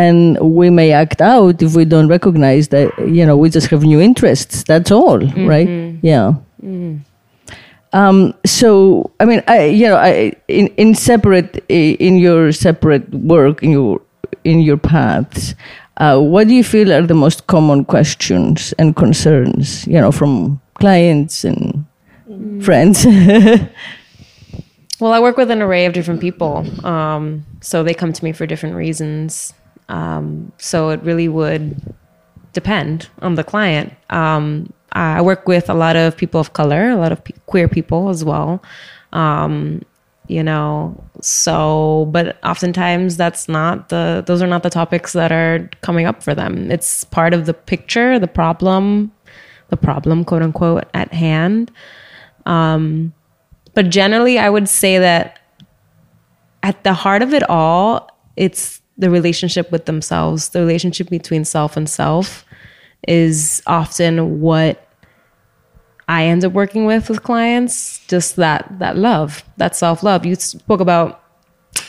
[0.04, 0.18] And
[0.58, 4.00] we may act out if we don't recognize that, you know, we just have new
[4.10, 4.64] interests.
[4.70, 5.46] That's all, Mm-hmm.
[5.54, 5.68] right?
[6.10, 6.28] Yeah.
[7.94, 13.62] Um, so, I mean, I, you know, I, in, in separate, in your separate work,
[13.62, 14.00] in your,
[14.42, 15.54] in your paths,
[15.98, 20.60] uh, what do you feel are the most common questions and concerns, you know, from
[20.74, 21.86] clients and
[22.62, 23.06] friends?
[25.00, 26.64] Well, I work with an array of different people.
[26.86, 29.52] Um, so they come to me for different reasons.
[29.88, 31.94] Um, so it really would
[32.52, 33.92] depend on the client.
[34.10, 37.68] Um, I work with a lot of people of color, a lot of pe- queer
[37.68, 38.62] people as well.
[39.12, 39.82] Um,
[40.28, 45.68] you know, so, but oftentimes that's not the, those are not the topics that are
[45.82, 46.70] coming up for them.
[46.70, 49.12] It's part of the picture, the problem,
[49.68, 51.70] the problem, quote unquote, at hand.
[52.46, 53.12] Um,
[53.74, 55.40] but generally, I would say that
[56.62, 60.50] at the heart of it all, it's the relationship with themselves.
[60.50, 62.44] The relationship between self and self
[63.06, 64.83] is often what
[66.08, 68.04] I end up working with with clients.
[68.06, 70.26] Just that that love, that self love.
[70.26, 71.22] You spoke about,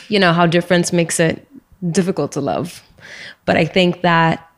[0.08, 1.46] you know, how difference makes it
[1.90, 2.82] difficult to love,
[3.44, 4.48] but I think that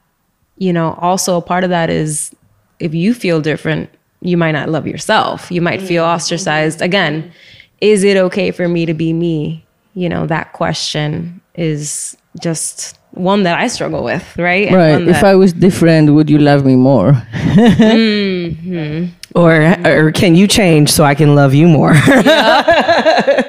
[0.56, 2.34] you know also a part of that is
[2.80, 3.90] if you feel different
[4.20, 6.14] you might not love yourself you might feel mm-hmm.
[6.16, 6.84] ostracized mm-hmm.
[6.86, 7.32] again
[7.80, 9.64] is it okay for me to be me?
[9.94, 14.68] You know, that question is just one that I struggle with, right?
[14.68, 15.08] And right.
[15.08, 17.12] If I was different, would you love me more?
[17.58, 19.06] Mm-hmm.
[19.34, 21.94] Or, or can you change so I can love you more?
[21.94, 23.44] Yep.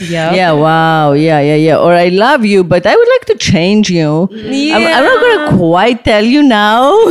[0.00, 0.52] Yeah, Yeah.
[0.52, 1.12] wow.
[1.12, 1.78] Yeah, yeah, yeah.
[1.78, 4.28] Or I love you, but I would like to change you.
[4.32, 6.96] I'm, I'm not to quite tell you now.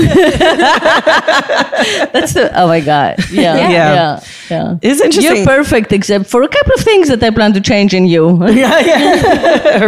[2.14, 3.16] That's the, oh my God.
[3.32, 3.94] Yeah, yeah, Yeah.
[3.94, 4.20] yeah.
[4.50, 4.78] yeah.
[4.82, 5.38] It's interesting.
[5.38, 8.30] You're perfect except for a couple of things that I plan to change in you.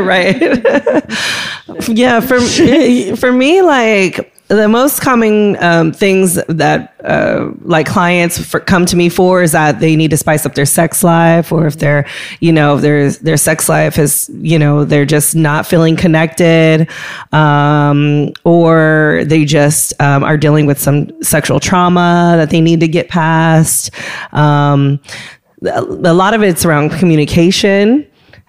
[0.01, 0.38] right.
[1.89, 2.39] yeah, for
[3.15, 8.97] for me, like the most common um, things that uh, like clients for, come to
[8.97, 12.06] me for is that they need to spice up their sex life, or if they're,
[12.41, 16.89] you know, their their sex life is, you know, they're just not feeling connected,
[17.32, 22.88] um, or they just um, are dealing with some sexual trauma that they need to
[22.88, 23.89] get past.
[24.34, 24.99] Um,
[25.64, 28.06] a lot of it's around communication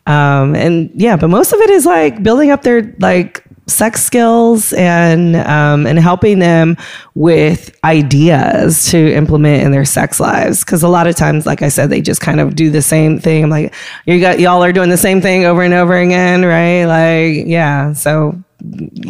[0.07, 4.73] um, and yeah, but most of it is like building up their like sex skills
[4.75, 6.77] and um, and helping them
[7.15, 10.65] with ideas to implement in their sex lives.
[10.65, 13.19] Because a lot of times, like I said, they just kind of do the same
[13.19, 13.45] thing.
[13.45, 13.75] I'm like,
[14.07, 16.85] you got y'all are doing the same thing over and over again, right?
[16.85, 17.93] Like, yeah.
[17.93, 18.43] So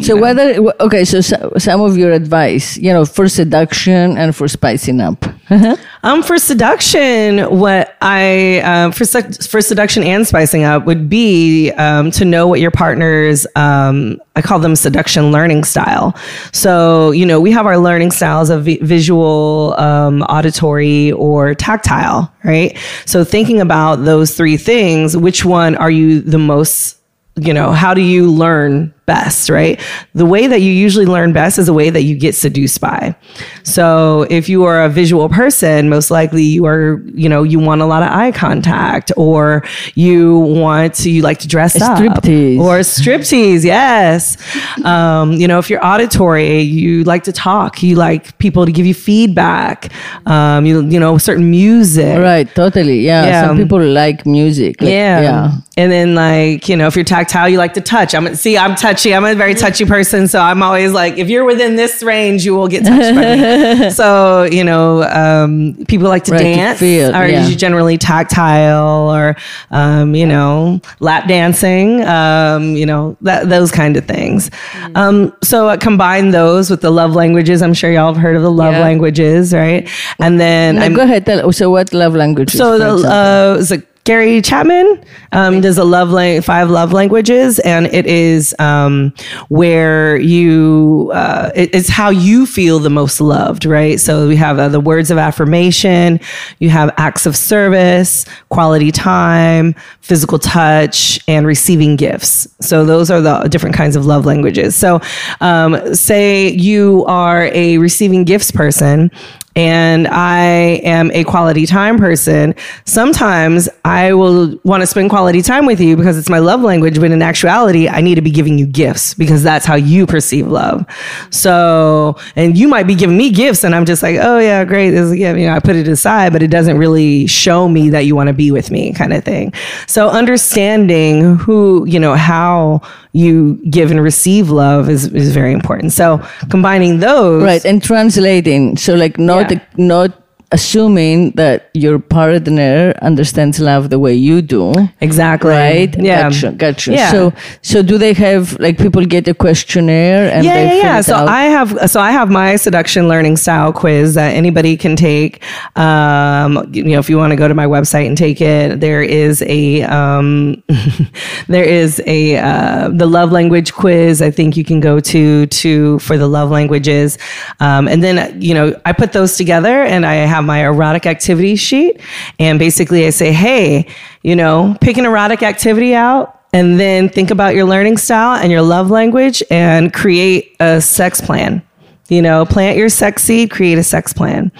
[0.01, 4.47] So whether okay, so so- some of your advice, you know, for seduction and for
[4.47, 5.25] spicing up.
[6.05, 12.11] Um, for seduction, what I um, for for seduction and spicing up would be um,
[12.11, 16.13] to know what your partner's um, I call them seduction learning style.
[16.51, 22.29] So you know we have our learning styles of vi- visual, um, auditory, or tactile,
[22.43, 22.77] right?
[23.05, 26.97] So thinking about those three things, which one are you the most
[27.35, 29.79] you know, how do you learn best, right?
[30.15, 33.15] The way that you usually learn best is the way that you get seduced by.
[33.63, 37.81] So if you are a visual person, most likely you are, you know, you want
[37.81, 39.63] a lot of eye contact or
[39.95, 41.97] you want to, you like to dress up.
[41.97, 42.59] striptease.
[42.59, 44.37] Or striptease, yes.
[44.85, 48.85] Um, you know, if you're auditory, you like to talk, you like people to give
[48.85, 49.91] you feedback,
[50.27, 52.17] um, you, you know, certain music.
[52.17, 53.01] Right, totally.
[53.01, 53.25] Yeah.
[53.25, 53.47] Yeah.
[53.47, 54.81] Some people like music.
[54.81, 55.21] like- Yeah.
[55.21, 55.51] Yeah.
[55.75, 58.13] And then like, you know, if you're tactile, you like to touch.
[58.13, 59.13] I'm see, I'm touchy.
[59.13, 60.27] I'm a very touchy person.
[60.27, 63.35] So I'm always like, if you're within this range, you will get touched by
[63.83, 63.89] me.
[64.01, 67.49] so, you know, um, people like to Right, dance feel, are yeah.
[67.55, 69.35] generally tactile or,
[69.71, 74.49] um, you know, lap dancing, um, you know, that, those kind of things.
[74.49, 74.97] Mm.
[74.97, 77.61] Um, so I combine those with the love languages.
[77.61, 78.81] I'm sure y'all have heard of the love Yeah.
[78.81, 79.89] languages, right?
[80.19, 81.25] And then No, go ahead.
[81.25, 82.57] Tell, so what love languages?
[82.57, 83.63] so the uh,
[84.05, 85.01] Gary Chapman
[85.31, 89.13] um, does a love lang- five love languages, and it is um,
[89.47, 94.01] where you uh, it- it's how you feel the most loved, right?
[94.01, 96.19] So we have uh, the words of affirmation,
[96.59, 102.45] you have acts of service, quality time, physical touch, and receiving gifts.
[102.59, 104.75] So those are the different kinds of love languages.
[104.75, 104.99] So
[105.39, 109.11] um, say you are a receiving gifts person
[109.55, 110.45] and I
[110.83, 115.95] am a quality time person, sometimes I will want to spend quality time with you
[115.95, 116.99] because it's my love language.
[116.99, 120.47] But in actuality, I need to be giving you gifts because that's how you perceive
[120.47, 120.85] love.
[121.29, 124.91] So, and you might be giving me gifts, and I'm just like, oh yeah, great.
[124.91, 125.39] This is a gift.
[125.39, 128.27] You know, I put it aside, but it doesn't really show me that you want
[128.27, 129.53] to be with me, kind of thing.
[129.87, 132.81] So, understanding who, you know, how
[133.13, 135.91] you give and receive love is, is very important.
[135.93, 138.75] So, combining those, right and translating.
[138.77, 139.59] So like not Yeah.
[139.77, 140.22] not
[140.53, 144.73] assuming that your partner understands love the way you do.
[145.01, 145.49] Exactly.
[145.49, 145.93] Right?
[145.99, 146.29] Yeah.
[146.29, 146.51] Gotcha.
[146.51, 146.91] Gotcha.
[146.93, 147.11] Yeah.
[147.11, 151.01] So so do they have like people get a questionnaire and yeah, they yeah, yeah.
[151.01, 151.27] So out?
[151.27, 155.41] I have, so I have my seduction learning style quiz that anybody can take.
[155.77, 159.01] Um, you know, if you want to go to my website and take it, there
[159.01, 160.63] is a, um,
[161.47, 164.21] there is a, uh, the love language quiz.
[164.21, 167.17] I think you can go to, to, for the love languages.
[167.59, 171.55] Um, and then, you know, I put those together and I have my erotic activity
[171.55, 172.01] sheet.
[172.39, 173.87] And basically I say, Hey,
[174.21, 178.51] you know, pick an erotic activity out and then think about your learning style and
[178.51, 181.61] your love language and create a sex plan.
[182.09, 184.51] You know, plant your sex seed, create a sex plan.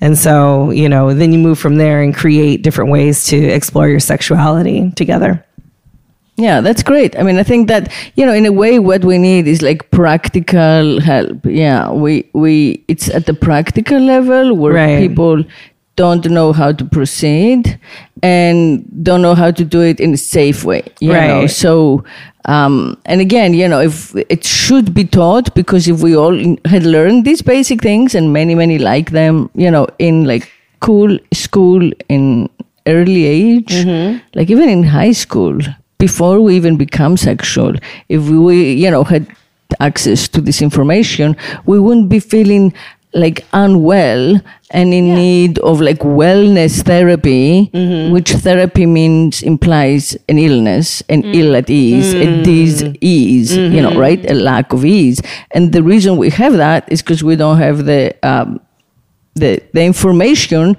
[0.00, 3.88] And so, you know, then you move from there and create different ways to explore
[3.88, 5.44] your sexuality together.
[6.38, 7.18] Yeah, that's great.
[7.18, 9.90] I mean, I think that you know, in a way, what we need is like
[9.90, 11.46] practical help.
[11.46, 14.98] Yeah, we we it's at the practical level where Right.
[14.98, 15.44] people
[15.96, 17.78] don't know how to proceed
[18.22, 20.82] and don't know how to do it in a safe way.
[21.00, 21.50] You know, Right.
[21.50, 22.04] so.
[22.48, 26.84] Um, and again, you know, if it should be taught because if we all had
[26.84, 31.90] learned these basic things and many, many like them, you know, in like cool school
[32.08, 32.48] in
[32.86, 33.74] early age,
[34.36, 35.58] like even in high school,
[35.98, 37.74] before we even become sexual,
[38.08, 39.26] if we, you know, had
[39.80, 42.72] access to this information, we wouldn't be feeling
[43.14, 44.40] like unwell
[44.70, 48.12] and in need of like wellness therapy, mm-hmm.
[48.12, 51.34] which therapy means implies an illness, an mm.
[51.34, 52.44] ill at ease, a mm.
[52.44, 53.98] dis-ease, you know, mm-hmm.
[53.98, 54.30] right?
[54.30, 55.22] A lack of ease.
[55.52, 58.60] And the reason we have that is because we don't have the, um,
[59.34, 60.76] the, the information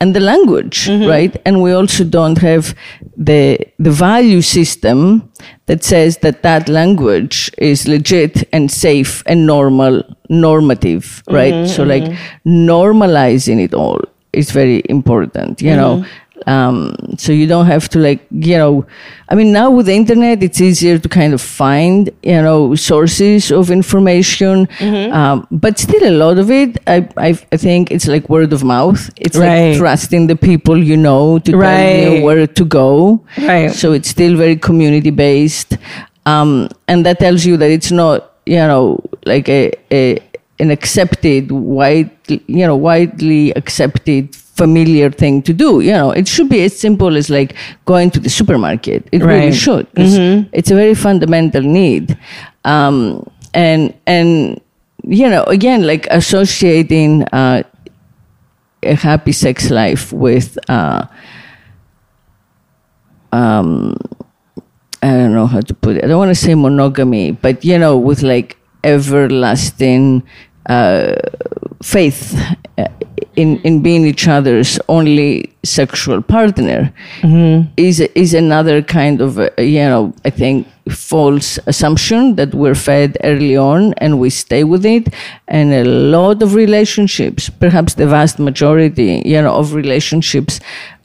[0.00, 1.08] and the language, mm-hmm.
[1.08, 1.36] right?
[1.44, 2.74] And we also don't have
[3.16, 5.30] the the value system
[5.66, 11.68] that says that that language is legit and safe and normal, normative, right?
[11.68, 12.68] So mm-hmm, like mm-hmm.
[12.68, 14.00] normalizing it all
[14.32, 16.04] is very important, you know.
[16.46, 18.86] Um, so you don't have to like, you know,
[19.28, 23.50] I mean, now with the internet, it's easier to kind of find, you know, sources
[23.52, 24.68] of information.
[24.80, 28.64] Um, but still a lot of it, I, I, I think it's like word of
[28.64, 29.10] mouth.
[29.16, 29.70] It's Right.
[29.70, 32.18] like trusting the people you know to tell Right.
[32.18, 33.20] you where to go.
[33.36, 33.70] Right.
[33.72, 35.76] So it's still very community based.
[36.26, 40.18] Um, and that tells you that it's not, you know, like a, a
[40.60, 45.70] an accepted, wide, you know, widely accepted familiar thing to do.
[45.80, 47.54] You know, it should be as simple as like
[47.86, 49.00] going to the supermarket.
[49.12, 49.54] It really Right.
[49.64, 49.86] should.
[49.94, 50.14] 'cause
[50.58, 52.16] It's a very fundamental need.
[52.64, 54.60] Um, and, and,
[55.18, 57.62] you know, again, like associating, uh,
[58.82, 61.02] a happy sex life with, uh,
[63.32, 63.96] um,
[65.02, 66.04] I don't know how to put it.
[66.04, 70.22] I don't want to say monogamy, but you know, with like everlasting
[70.68, 71.14] uh,
[71.82, 72.34] faith
[73.36, 76.92] in in being each other's only sexual partner
[77.76, 83.16] is is another kind of uh, you know I think false assumption that we're fed
[83.22, 85.14] early on and we stay with it.
[85.46, 90.60] And a lot of relationships perhaps the vast majority you know of relationships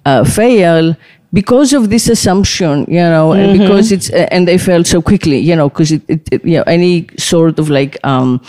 [0.05, 0.95] uh, fail
[1.33, 5.55] because of this assumption, you know, and because it's and they fail so quickly, you
[5.55, 8.39] know, because it, it, it, you know, any sort of like um,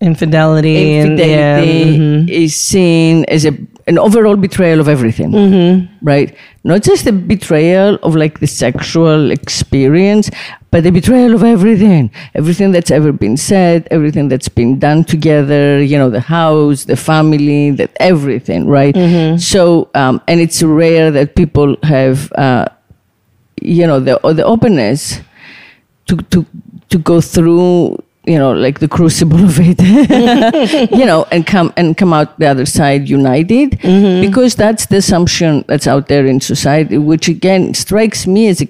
[0.00, 2.28] Infidelity, and yeah, infidelity mhm.
[2.28, 3.52] is seen as a
[3.88, 6.36] an overall betrayal of everything, right?
[6.62, 10.30] Not just a betrayal of like the sexual experience,
[10.70, 15.82] but the betrayal of everything, everything that's ever been said, everything that's been done together.
[15.82, 18.94] You know, the house, the family, that everything, right?
[19.40, 22.66] So, um, and it's rare that people have, uh,
[23.62, 25.20] you know, the or the openness
[26.06, 26.44] to to
[26.90, 27.96] to go through
[28.28, 29.78] you know like the crucible of it.
[30.98, 33.70] You know and come and come out the other side united.
[34.20, 38.68] Because that's the assumption that's out there in society which again strikes me as a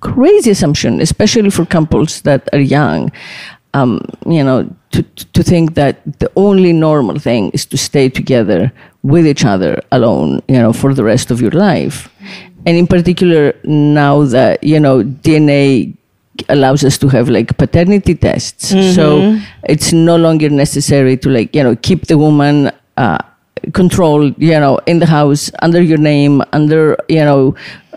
[0.00, 3.12] crazy assumption especially for couples that are young.
[3.72, 4.58] Um, you know
[4.92, 5.02] to,
[5.32, 8.72] to think that the only normal thing is to stay together
[9.02, 12.08] with each other alone you know for the rest of your life.
[12.66, 15.94] And in particular now that you know dna
[16.48, 18.68] allows us to have like paternity tests.
[18.94, 23.18] So it's no longer necessary to like you know keep the woman uh,
[23.72, 27.54] controlled you know in the house under your name under you know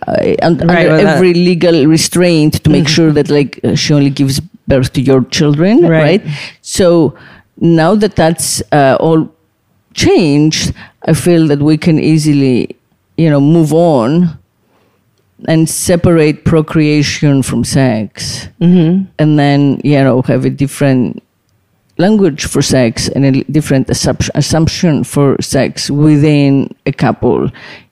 [0.07, 3.75] uh, un- Right, under well, that- every legal restraint to make sure that like uh,
[3.75, 6.21] she only gives birth to your children Right.
[6.21, 6.23] right,
[6.61, 7.15] so
[7.59, 9.27] now that that's uh, all
[9.93, 10.73] changed
[11.07, 12.75] i feel that we can easily
[13.17, 14.37] you know move on
[15.47, 19.05] and separate procreation from sex Mm-hmm.
[19.19, 21.21] and then you know have a different
[21.97, 27.49] language for sex and a different assumption, assumption for sex within a couple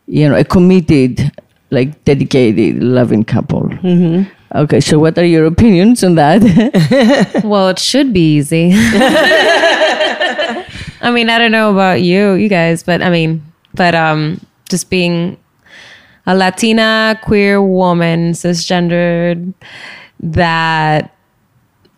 [0.08, 1.32] you know a committed
[1.72, 4.24] like dedicated loving couple Mm-hmm.
[4.58, 6.42] okay so what are your opinions on that
[7.44, 8.72] Well, it should be easy.
[11.02, 13.44] I mean, I don't know about you, you guys, but I mean,
[13.74, 14.40] but um,
[14.70, 15.38] just being
[16.28, 19.54] a Latina queer woman, cisgendered,
[20.20, 21.16] that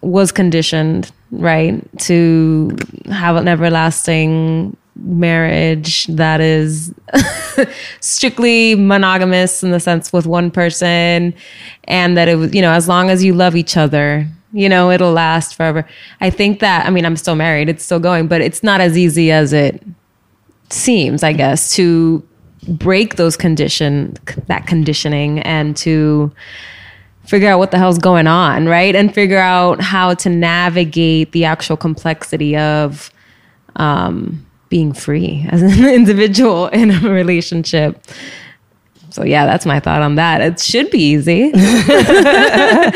[0.01, 2.75] was conditioned, right, to
[3.09, 6.93] have an everlasting marriage that is
[7.99, 11.33] strictly monogamous in the sense with one person
[11.85, 14.89] and that it was you know as long as you love each other you know
[14.89, 15.85] it'll last forever.
[16.19, 18.97] I think that i mean i'm still married it's still going but it's not as
[18.97, 19.83] easy as it
[20.69, 22.26] seems i guess to
[22.67, 24.15] break those condition
[24.47, 26.31] that conditioning and to
[27.25, 28.95] figure out what the hell's going on right?
[28.95, 33.11] And figure out how to navigate the actual complexity of
[33.75, 38.01] um, being free as an individual in a relationship.
[39.09, 40.41] So yeah that's my thought on that.
[40.41, 41.51] It should be easy.
[41.55, 42.91] I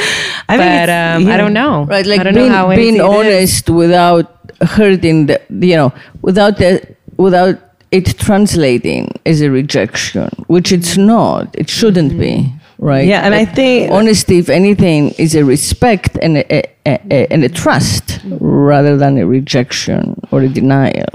[0.47, 1.33] but it's- um, yeah.
[1.33, 1.85] i don't know.
[1.85, 3.09] Right like I don't being, know how being easy it is.
[3.09, 5.91] honest without hurting the you know
[6.21, 7.57] without the without
[7.91, 11.07] it translating as a rejection, which it's mm-hmm.
[11.07, 11.49] not.
[11.53, 12.85] It shouldn't be, mm-hmm.
[12.85, 13.05] right?
[13.05, 17.43] Yeah, and I think- honesty, if anything, is a respect and a, a, a, and
[17.43, 18.37] a trust mm-hmm.
[18.43, 21.09] rather than a rejection or a denial.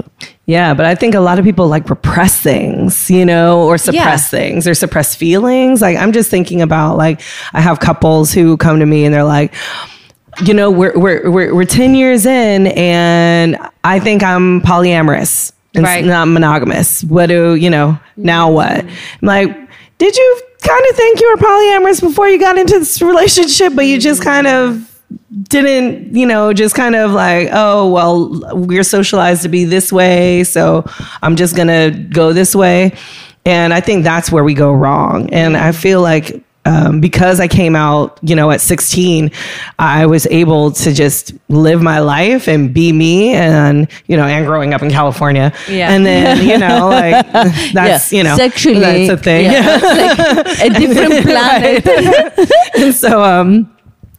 [0.45, 4.31] Yeah, but I think a lot of people like repress things, you know, or suppress
[4.31, 4.39] Yeah.
[4.39, 5.81] things or suppress feelings.
[5.81, 7.21] Like I'm just thinking about like
[7.51, 9.53] I have couples who come to me and they're like,
[10.45, 15.51] you know, we're we're we're, we're ten years in, and I think I'm polyamorous
[15.83, 16.03] Right.
[16.03, 17.03] not monogamous.
[17.03, 17.99] What do you know?
[18.15, 18.83] Now what?
[18.83, 19.47] I'm like,
[19.97, 23.85] did you kind of think you were polyamorous before you got into this relationship, but
[23.85, 24.83] you just kind of
[25.49, 30.43] didn't, you know, just kind of like, oh, well, we're socialized to be this way,
[30.43, 30.85] so
[31.21, 32.93] I'm just to go this way.
[33.45, 35.29] And I think that's where we go wrong.
[35.31, 39.31] And I feel like um, because I came out, you know, at 16,
[39.79, 44.45] I was able to just live my life and be me and, you know, and
[44.45, 45.53] growing up in California.
[45.69, 45.91] Yeah.
[45.93, 49.45] And then, you know, like that's, Yeah, you know, sexually, that's a thing.
[49.45, 51.87] yeah, like a different planet.
[52.77, 53.71] and so um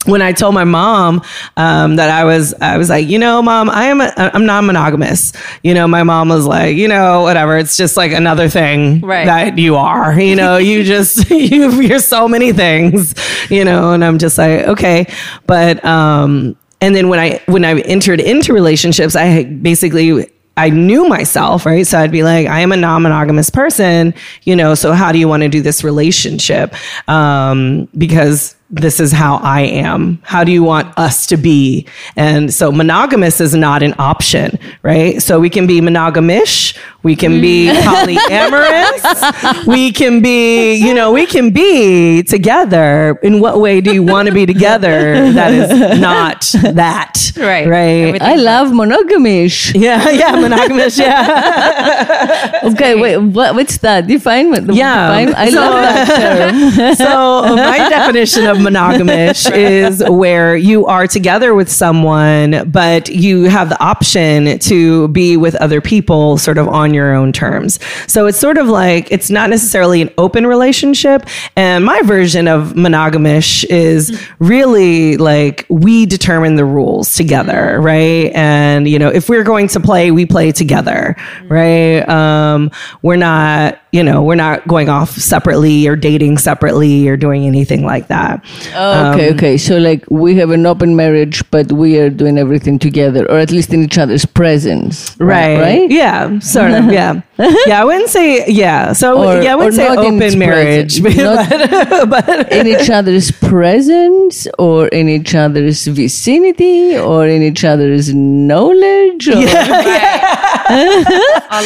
[0.08, 1.22] when I told my mom
[1.56, 4.64] um, that I was, I was like, you know, mom, I am, a, I'm not
[4.64, 5.32] monogamous.
[5.62, 7.56] You know, my mom was like, you know, whatever.
[7.58, 9.26] It's just like another thing Right.
[9.26, 10.18] that you are.
[10.18, 13.14] You know, you just you, you're so many things.
[13.50, 15.06] You know, and I'm just like, okay,
[15.46, 21.08] but um, and then when I when I entered into relationships, I basically I knew
[21.08, 21.86] myself, right?
[21.86, 24.74] So I'd be like, I am a non-monogamous person, you know.
[24.74, 26.74] So how do you want to do this relationship?
[27.08, 30.20] Um, because this is how I am.
[30.24, 31.86] How do you want us to be?
[32.16, 35.22] And so monogamous is not an option, right?
[35.22, 41.24] So we can be monogamish, we can be polyamorous, we can be, you know, we
[41.26, 43.18] can be together.
[43.22, 45.32] In what way do you want to be together?
[45.32, 46.42] That is not
[46.74, 47.66] that, Right.
[47.66, 48.08] Right.
[48.08, 49.74] Everything- I love monogamish.
[49.88, 50.98] Yeah, yeah, monogamous.
[50.98, 54.06] Yeah, Okay, wait, what, what's that?
[54.06, 54.74] Define it.
[54.74, 55.24] Yeah.
[55.24, 56.94] Define, I So- love that term.
[56.96, 63.68] so my definition of monogamish is where you are together with someone, but you have
[63.68, 67.78] the option to be with other people sort of on your own terms.
[68.06, 71.26] So it's sort of like it's not necessarily an open relationship.
[71.56, 78.30] And my version of monogamish is really like we determine the rules together, right?
[78.34, 81.16] And you know, if we're going to play, we play together,
[81.48, 82.08] right?
[82.08, 82.70] Um,
[83.02, 87.84] we're not, you know, we're not going off separately or dating separately or doing anything
[87.84, 88.44] like that.
[88.74, 89.56] Oh, okay, um, okay.
[89.56, 93.50] So, like, we have an open marriage, but we are doing everything together, or at
[93.50, 95.16] least in each other's presence.
[95.18, 95.58] Right.
[95.58, 95.90] Right?
[95.90, 96.38] Yeah.
[96.40, 96.92] Sort of.
[96.92, 97.22] Yeah.
[97.66, 97.80] yeah.
[97.80, 98.92] I wouldn't say, yeah.
[98.92, 101.00] So, Or- yeah, I wouldn't say not in its open marriage.
[101.00, 101.22] presence.
[101.22, 108.12] Not- but, in each other's presence, or in each other's vicinity, or in each other's
[108.14, 109.28] knowledge.
[109.28, 109.44] Or, all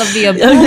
[0.01, 0.43] of the above.
[0.43, 0.59] Um,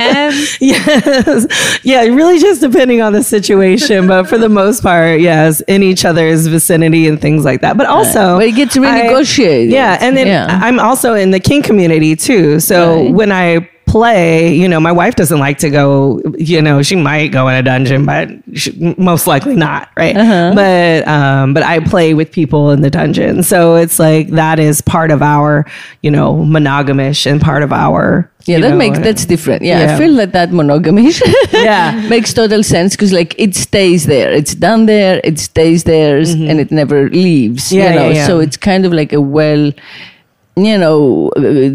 [0.00, 1.78] and yes.
[1.84, 2.02] Yeah.
[2.02, 4.06] Really just depending on the situation.
[4.06, 7.76] but for the most part, yes, in each other's vicinity and things like that.
[7.76, 9.70] But also, But it gets I- renegotiated.
[9.70, 9.98] yeah.
[10.00, 10.60] And then Yeah.
[10.62, 12.60] I'm also in the kink community too.
[12.60, 12.95] So Right.
[13.04, 17.28] When I play, you know, my wife doesn't like to go, you know, she might
[17.28, 19.88] go in a dungeon, but she, most likely not.
[19.96, 20.16] Right.
[20.16, 20.52] Uh-huh.
[20.54, 23.42] But, um, but I play with people in the dungeon.
[23.42, 25.64] So it's like that is part of our,
[26.02, 29.62] you know, monogamish and part of our, Yeah, that know, makes that's different.
[29.62, 29.94] Yeah, Yeah.
[29.94, 31.12] I feel that that monogamy
[31.52, 32.06] Yeah.
[32.10, 36.60] makes total sense because like it stays there, it's done there, it stays there, and
[36.60, 37.70] it never leaves.
[37.70, 37.76] Mm-hmm.
[37.78, 38.26] Yeah, you know, yeah, yeah.
[38.26, 39.72] so it's kind of like a well,
[40.56, 41.70] you know, uh,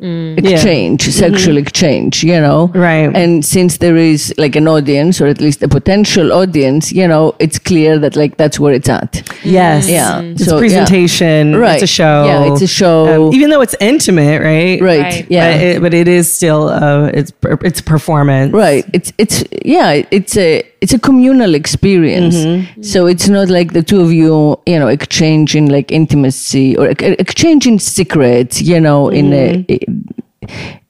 [0.00, 0.38] defined.
[0.46, 2.80] Exchange, sexual exchange, you know, Mm.
[2.82, 3.16] Right.
[3.22, 7.34] And since there is like an audience, or at least a potential audience, you know,
[7.38, 9.22] it's clear that like that's where it's at.
[9.44, 9.88] Yes.
[9.88, 10.20] Yeah.
[10.20, 10.58] It's So, a yeah.
[10.60, 11.56] presentation.
[11.56, 11.74] Right.
[11.74, 12.24] It's a show.
[12.26, 13.26] Yeah, it's a show.
[13.28, 14.80] Um, even though it's intimate, right?
[14.80, 15.02] Right.
[15.02, 15.26] Right.
[15.30, 15.52] Yeah.
[15.52, 17.32] But it, but it is still uh, it's
[17.62, 18.52] it's performance.
[18.52, 22.36] right it's it's yeah it's a it's a communal experience
[22.82, 26.86] so it's not like the two of you you know exchanging like intimacy or
[27.18, 29.64] exchanging secrets you know in a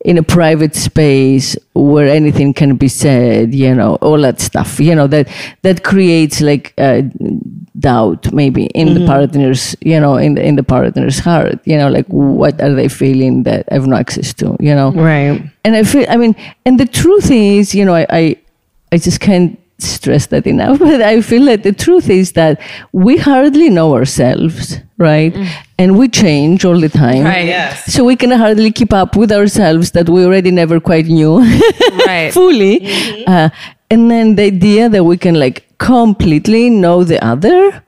[0.05, 4.95] in a private space where anything can be said you know all that stuff you
[4.95, 5.27] know that
[5.63, 7.01] that creates like uh,
[7.79, 11.89] doubt maybe in the partner's you know in the in the partner's heart you know
[11.89, 15.41] like what are they feeling that i have no access to you know Right.
[15.65, 16.35] and I feel, I mean,
[16.65, 18.37] and the truth is, you know, I, I,
[18.93, 22.61] I just can't stress that enough, but I feel that the truth is that
[22.93, 25.35] we hardly know ourselves, right?
[25.79, 27.24] And we change all the time.
[27.24, 27.47] Right.
[27.47, 27.93] Yes.
[27.93, 31.39] So we can hardly keep up with ourselves that we already never quite knew
[32.07, 32.33] Right.
[32.33, 32.87] fully.
[33.27, 33.51] Uh,
[33.91, 37.83] and then the idea that we can like completely know the other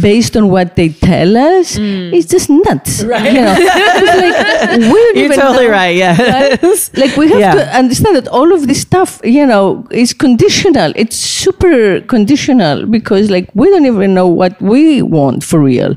[0.00, 2.12] based on what they tell us mm.
[2.12, 3.02] it's just nuts.
[3.02, 3.32] Right.
[3.32, 3.52] you know?
[3.58, 5.96] like, you're totally know, right.
[5.96, 6.56] Yeah.
[6.94, 7.54] Like we have Yeah.
[7.54, 10.92] to understand that all of this stuff, you know, is conditional.
[10.96, 15.96] It's super conditional because like we don't even know what we want for real.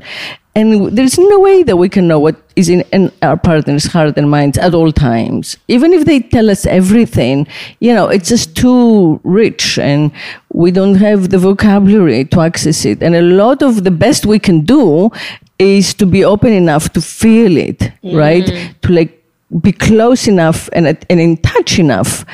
[0.56, 4.16] And there's no way that we can know what is in, in our partner's heart
[4.16, 5.56] and minds at all times.
[5.66, 7.48] Even if they tell us everything,
[7.80, 10.12] you know, it's just too rich and
[10.52, 13.02] we don't have the vocabulary to access it.
[13.02, 15.10] And a lot of the best we can do
[15.58, 18.16] is to be open enough to feel it, mm-hmm.
[18.16, 18.46] right?
[18.82, 19.24] To like
[19.60, 22.24] be close enough and, and in touch enough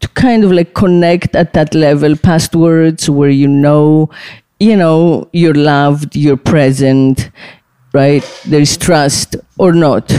[0.00, 4.10] to kind of like connect at that level past words where you know
[4.60, 7.30] you know you're loved you're present
[7.94, 8.22] right?
[8.44, 10.12] There is trust or not.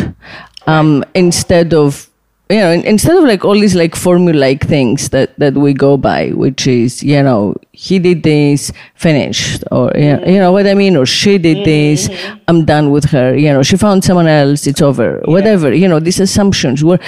[0.65, 2.09] Um, instead of
[2.49, 6.30] you know instead of like all these like formulaic things that that we go by
[6.30, 10.76] which is you know he did this finished or you know, you know what i
[10.76, 10.95] mean?
[10.95, 12.07] Or she did this
[12.47, 15.21] i'm done with her you know she found someone else it's over.
[15.26, 16.99] Whatever you know these assumptions were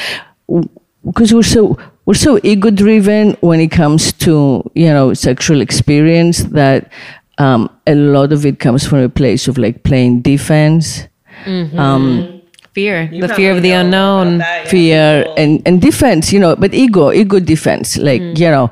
[1.06, 6.44] because we're so we're so ego driven when it comes to you know sexual experience
[6.46, 6.92] that
[7.38, 11.08] um, a lot of it comes from a place of like playing defense.
[11.46, 12.42] Um,
[12.74, 14.42] Fear, the fear of the unknown.
[14.68, 17.98] fear and, and defense you know but ego ego defense.
[17.98, 18.70] Like you know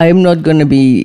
[0.00, 1.04] i'm not going to be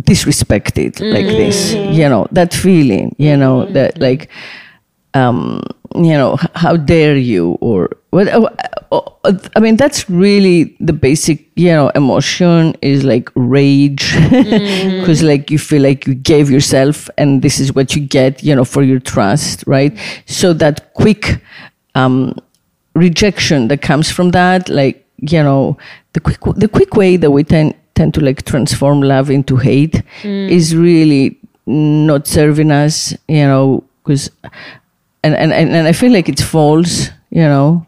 [0.00, 4.28] disrespected like this you know that feeling you know that like
[5.14, 5.62] um
[5.94, 8.48] you know how dare you or what uh,
[8.92, 14.14] uh, i mean that's really the basic you know emotion is like rage.
[15.00, 18.54] Because like you feel like you gave yourself and this is what you get you
[18.54, 19.96] know for your trust right?
[20.26, 21.40] So that quick
[21.94, 22.34] um
[22.94, 25.76] rejection that comes from that like you know
[26.12, 30.02] the quick the quick way that we tend tend to like transform love into hate
[30.24, 34.30] is really not serving us you know because
[35.22, 37.84] and and and i feel like it's false you know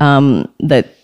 [0.00, 0.94] um that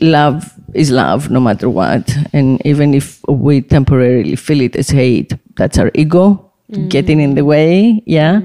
[0.00, 2.10] love is love no matter what.
[2.32, 6.46] And even if we temporarily feel it as hate that's our ego
[6.88, 8.40] getting in the way yeah?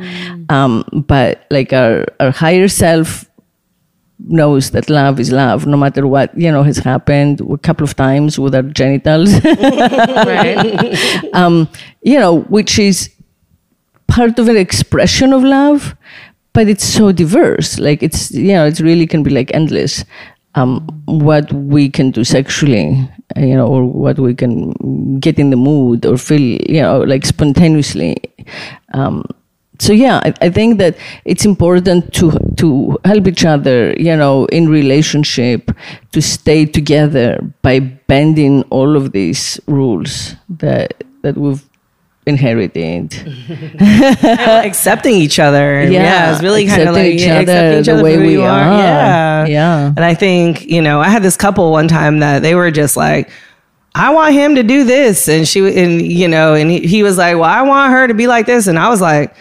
[0.50, 3.26] Um but like our our higher self
[4.20, 7.96] knows that love is love no matter what you know has happened a couple of
[7.96, 9.34] times with our genitals.
[9.46, 10.98] Right?
[11.34, 11.68] um,
[12.02, 13.10] you know, which is
[14.08, 15.96] part of an expression of love,
[16.56, 17.78] but it's so diverse.
[17.78, 20.04] Like it's, you know, it really can be like endless.
[20.56, 25.58] Um, what we can do sexually, you know, or what we can get in the
[25.58, 28.16] mood or feel, you know, like spontaneously.
[28.94, 29.26] Um,
[29.80, 30.96] so yeah, I, I think that
[31.26, 35.72] it's important to to help each other, you know, in relationship,
[36.14, 41.68] to stay together by bending all of these rules that that we've
[42.26, 43.14] inherited.
[43.82, 45.84] accepting each other.
[45.84, 48.16] Yeah, Yeah, it's really kind of like each yeah, other accepting each the other way
[48.16, 48.50] who we are.
[48.50, 48.78] are.
[48.78, 49.88] Yeah, Yeah.
[49.88, 52.98] And I think you know, I had this couple one time that they were just
[52.98, 53.30] like.
[53.98, 57.18] I want him to do this, and she, and you know, and he, he was
[57.18, 59.34] like, "Well, I want her to be like this," and I was like,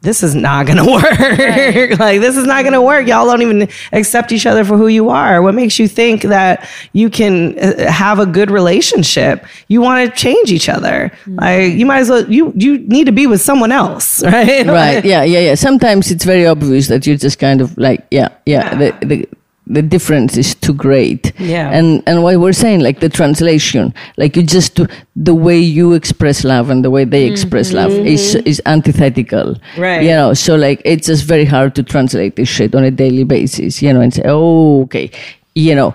[0.00, 1.98] "This is not gonna work.
[1.98, 3.06] like, this is not gonna work.
[3.06, 5.42] Y'all don't even accept each other for who you are.
[5.42, 9.44] What makes you think that you can uh, have a good relationship?
[9.68, 11.10] You want to change each other.
[11.26, 12.30] Like, you might as well.
[12.30, 14.66] You you need to be with someone else, right?
[14.66, 15.04] right.
[15.04, 15.24] Yeah.
[15.24, 15.40] Yeah.
[15.40, 15.54] Yeah.
[15.54, 18.74] Sometimes it's very obvious that you're just kind of like, yeah, yeah.
[18.74, 19.28] The, the,
[19.68, 21.32] the difference is too great.
[21.38, 21.70] Yeah.
[21.70, 25.92] And and what we're saying, like the translation, like you just do the way you
[25.92, 28.06] express love and the way they express love mm-hmm.
[28.06, 28.46] is mm-hmm.
[28.46, 29.56] is antithetical.
[29.76, 30.02] Right.
[30.02, 33.24] You know, so like it's just very hard to translate this shit on a daily
[33.24, 35.10] basis, you know, and say, Oh, okay.
[35.54, 35.94] You know,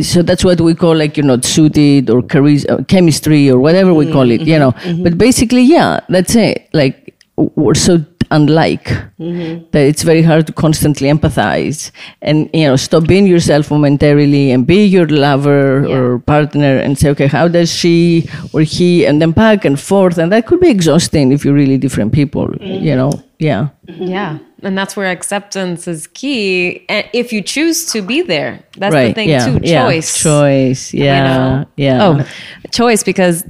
[0.00, 3.92] so that's what we call like you're not suited or charis- uh, chemistry or whatever
[3.92, 4.96] we call it you mm-hmm.
[4.96, 8.84] know but basically yeah that's it like we're so unlike
[9.18, 9.64] mm-hmm.
[9.72, 11.90] that it's very hard to constantly empathize
[12.22, 17.10] and you know stop being yourself momentarily and be your lover or partner and say
[17.10, 19.06] okay how does she or he?
[19.06, 20.18] And then back and forth.
[20.18, 22.84] And that could be exhausting if you're really different people mm-hmm.
[22.84, 23.12] you know?
[23.38, 23.68] Yeah.
[23.86, 24.04] Mm-hmm.
[24.04, 24.38] Yeah.
[24.62, 26.84] And that's where acceptance is key.
[26.88, 29.08] And if you choose to be there, that's right.
[29.08, 29.46] the thing yeah.
[29.46, 29.60] too.
[29.62, 29.84] yeah.
[29.84, 30.22] Choice.
[30.22, 30.92] choice.
[30.92, 31.36] You yeah.
[31.36, 31.66] know?
[31.76, 32.06] yeah.
[32.06, 33.44] Oh, choice because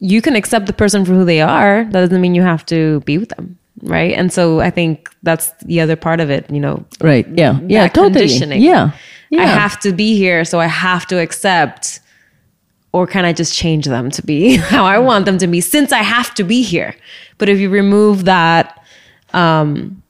[0.00, 1.84] you can accept the person for who they are.
[1.84, 3.58] That doesn't mean you have to be with them.
[3.82, 4.12] Right.
[4.14, 6.84] And so I think that's the other part of it, you know.
[7.00, 8.60] right yeah yeah totally conditioning.
[8.60, 8.90] yeah
[9.30, 12.00] yeah I have to be here, so I have to accept.
[12.92, 15.92] Or can I just change them to be how I want them to be since
[15.92, 16.94] I have to be here?
[17.36, 18.82] But if you remove that
[19.34, 20.02] um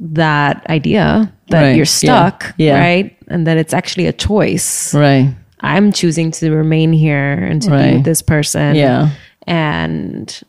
[0.00, 2.78] that idea that Right, you're yeah, stuck, yeah.
[2.78, 3.16] right?
[3.28, 4.94] And that it's actually a choice.
[4.94, 8.74] right I'm choosing to remain here and to be with this person.
[8.74, 9.10] Yeah.
[9.46, 10.42] And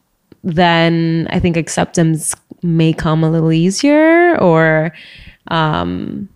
[0.44, 4.92] then I think acceptance may come a little easier or
[5.50, 6.30] um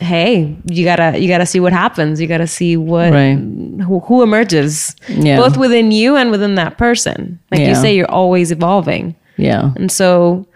[0.00, 3.36] hey you gotta you gotta see what happens you gotta see what Right.
[3.36, 5.36] who, who emerges Yeah.
[5.38, 9.72] both within you and within that person like you say you're always evolving Yeah.
[9.76, 10.46] and so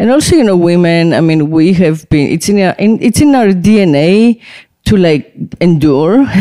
[0.00, 1.12] And also, you know, women.
[1.12, 2.30] I mean, we have been.
[2.30, 2.72] It's in our.
[2.78, 4.40] In, it's in our DNA
[4.88, 6.16] to like endure.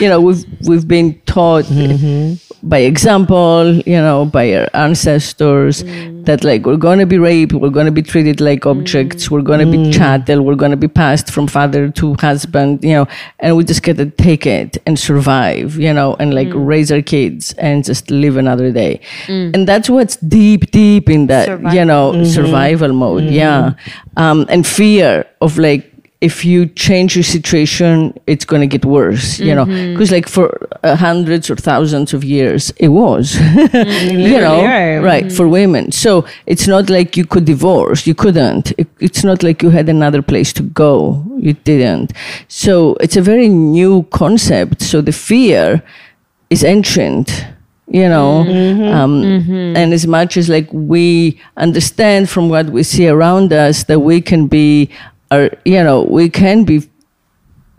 [0.00, 2.34] you know, we've we've been taught mm-hmm.
[2.66, 3.74] by example.
[3.84, 6.24] You know, by our ancestors mm.
[6.24, 9.32] that like we're going to be raped, we're going to be treated like objects, mm.
[9.32, 9.92] we're going to be mm.
[9.92, 12.82] chattel, we're going to be passed from father to husband.
[12.82, 13.08] You know,
[13.40, 15.76] and we just got to take it and survive.
[15.76, 19.00] You know, and like raise our kids and just live another day.
[19.28, 21.46] And that's what's deep, deep in that.
[21.46, 21.78] Survival.
[21.78, 23.24] You know, survival mode.
[23.24, 23.34] Mm-hmm.
[23.34, 23.74] Yeah,
[24.16, 25.91] um, and fear of like
[26.22, 30.56] if you change your situation, it's going to get worse, you know, because like for
[30.84, 33.34] uh, hundreds or thousands of years, it was,
[34.14, 34.98] you know, right.
[34.98, 35.90] right, for women.
[35.90, 38.06] So it's not like you could divorce.
[38.06, 38.72] You couldn't.
[38.78, 41.24] It, it's not like you had another place to go.
[41.38, 42.12] You didn't.
[42.46, 44.80] So it's a very new concept.
[44.80, 45.82] So the fear
[46.50, 47.46] is ancient
[47.88, 48.40] you know
[48.92, 49.22] um,
[49.76, 54.20] and as much as like we understand from what we see around us that we
[54.20, 54.88] can be
[55.32, 56.88] or you know we can be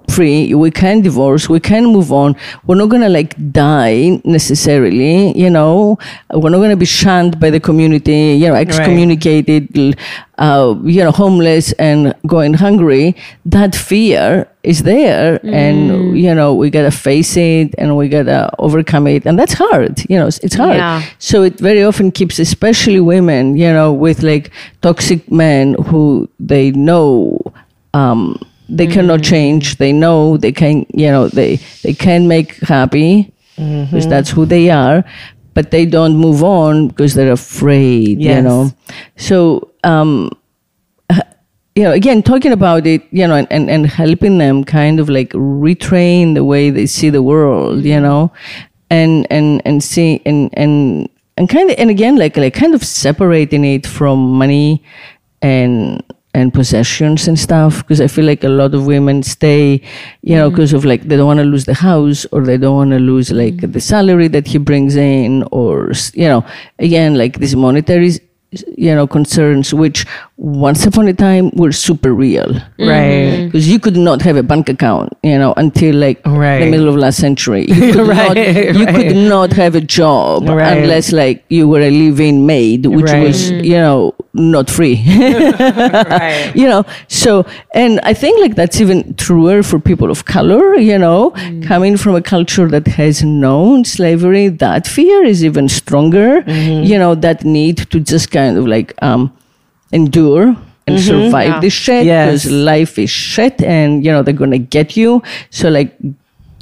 [0.10, 2.36] free we can divorce we can move on.
[2.66, 5.98] We're not gonna like die necessarily you know?
[6.32, 9.98] We're not gonna be shunned by the community you know excommunicated
[10.38, 13.16] uh, you know homeless and going hungry.
[13.46, 19.08] That fear is there and you know we gotta face it and we gotta overcome
[19.08, 19.26] it.
[19.26, 20.76] And that's hard you know it's, it's hard.
[20.76, 21.04] Yeah.
[21.18, 24.52] so it very often keeps especially women you know with like
[24.82, 27.40] toxic men who they know
[27.94, 28.40] um,
[28.70, 29.78] they cannot change.
[29.78, 34.70] They know they can you know they they can make happy because that's who they
[34.70, 35.04] are
[35.54, 38.72] but they don't move on because they're afraid you know?
[39.18, 40.32] So um
[41.76, 45.10] you know, again, talking about it, you know, and, and, and helping them kind of
[45.10, 48.32] like retrain the way they see the world, you know,
[48.92, 52.84] and, and, and see, and, and, and kind of, and again, like, like kind of
[52.84, 54.84] separating it from money
[55.42, 59.82] and, and possessions and stuff, because I feel like a lot of women stay,
[60.22, 60.54] you know, mm.
[60.54, 63.00] because of like, they don't want to lose the house or they don't want to
[63.00, 63.72] lose like mm.
[63.72, 66.46] the salary that he brings in or, you know,
[66.80, 68.20] again, like these monetary
[68.78, 70.06] you know concerns which
[70.38, 72.88] once upon a time were super real mm-hmm.
[72.88, 73.46] Right.
[73.46, 76.60] because you could not have a bank account you know until like Right.
[76.60, 78.96] the middle of last century you could, Right, not, you right.
[78.96, 80.78] could not have a job Right.
[80.78, 83.24] unless like you were a live-in maid which Right.
[83.24, 83.64] was mm.
[83.64, 86.52] you know not free right.
[86.56, 90.98] you know so and i think like that's even truer for people of color you
[90.98, 91.64] know mm.
[91.64, 96.84] coming from a culture that has known slavery that fear is even stronger mm-hmm.
[96.84, 99.32] you know that need to just kind of like um
[99.92, 100.56] endure
[100.88, 101.26] and mm-hmm.
[101.26, 101.60] survive Yeah.
[101.60, 102.44] this shit Yes.
[102.44, 105.22] because life is shit and you know they're gonna get you
[105.52, 105.96] so like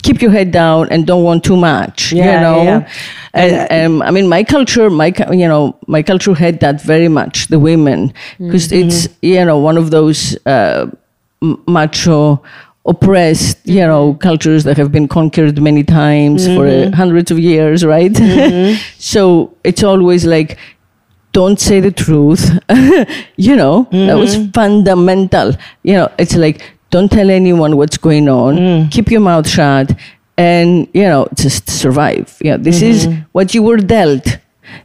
[0.04, 2.89] keep your head down and don't want too much you know yeah.
[3.34, 7.47] and um, I mean, my culture, my you know, my culture had that very much.
[7.47, 7.99] The women,
[8.38, 8.88] because Mm-hmm.
[8.89, 10.88] it's you know one of those uh,
[11.68, 12.43] macho,
[12.86, 16.93] oppressed you know cultures that have been conquered many times for Mm-hmm.
[16.93, 18.16] uh, hundreds of years, right?
[18.97, 20.58] so it's always like.
[21.34, 22.60] Don't say the truth.
[23.38, 24.52] you know, that was Mm-hmm.
[24.52, 25.54] fundamental.
[25.84, 26.60] You know, it's like,
[26.92, 28.56] don't tell anyone what's going on.
[28.58, 28.92] Mm.
[28.92, 29.92] Keep your mouth shut
[30.38, 32.38] and you know just survive.
[32.42, 33.22] Yeah, this is Mm-hmm.
[33.32, 34.28] what you were dealt.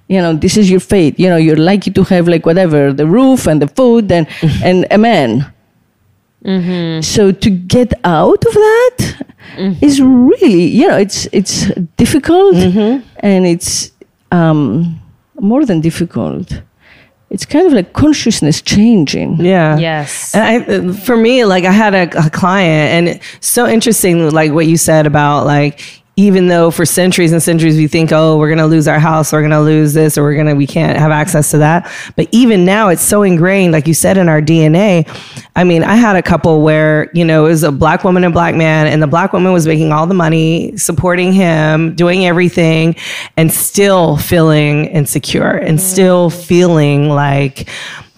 [0.09, 1.19] You know this is your fate.
[1.21, 4.27] You know you're lucky to have like whatever the roof and the food and
[4.65, 5.53] and a man.
[7.03, 8.99] So to get out of that
[9.83, 13.91] is really you know it's it's difficult and it's
[14.31, 15.01] um
[15.41, 16.63] more than difficult
[17.37, 19.77] it's kind of like consciousness changing Yeah.
[19.77, 20.35] Yes.
[20.35, 24.53] And I, for me, like I had a, a client, and it's so interesting, like
[24.53, 28.49] what you said about like even though for centuries and centuries we think, oh, we're
[28.49, 31.51] gonna lose our house, we're gonna lose this, or we're gonna we can't have access
[31.51, 31.93] to that.
[32.17, 35.07] But even now, it's so ingrained, like you said, in our DNA.
[35.55, 38.33] I mean, I had a couple where you know it was a black woman and
[38.33, 42.97] black man, and the black woman was making all the money, supporting him, doing everything,
[43.37, 45.83] and still feeling insecure and mm.
[45.83, 47.69] still feeling like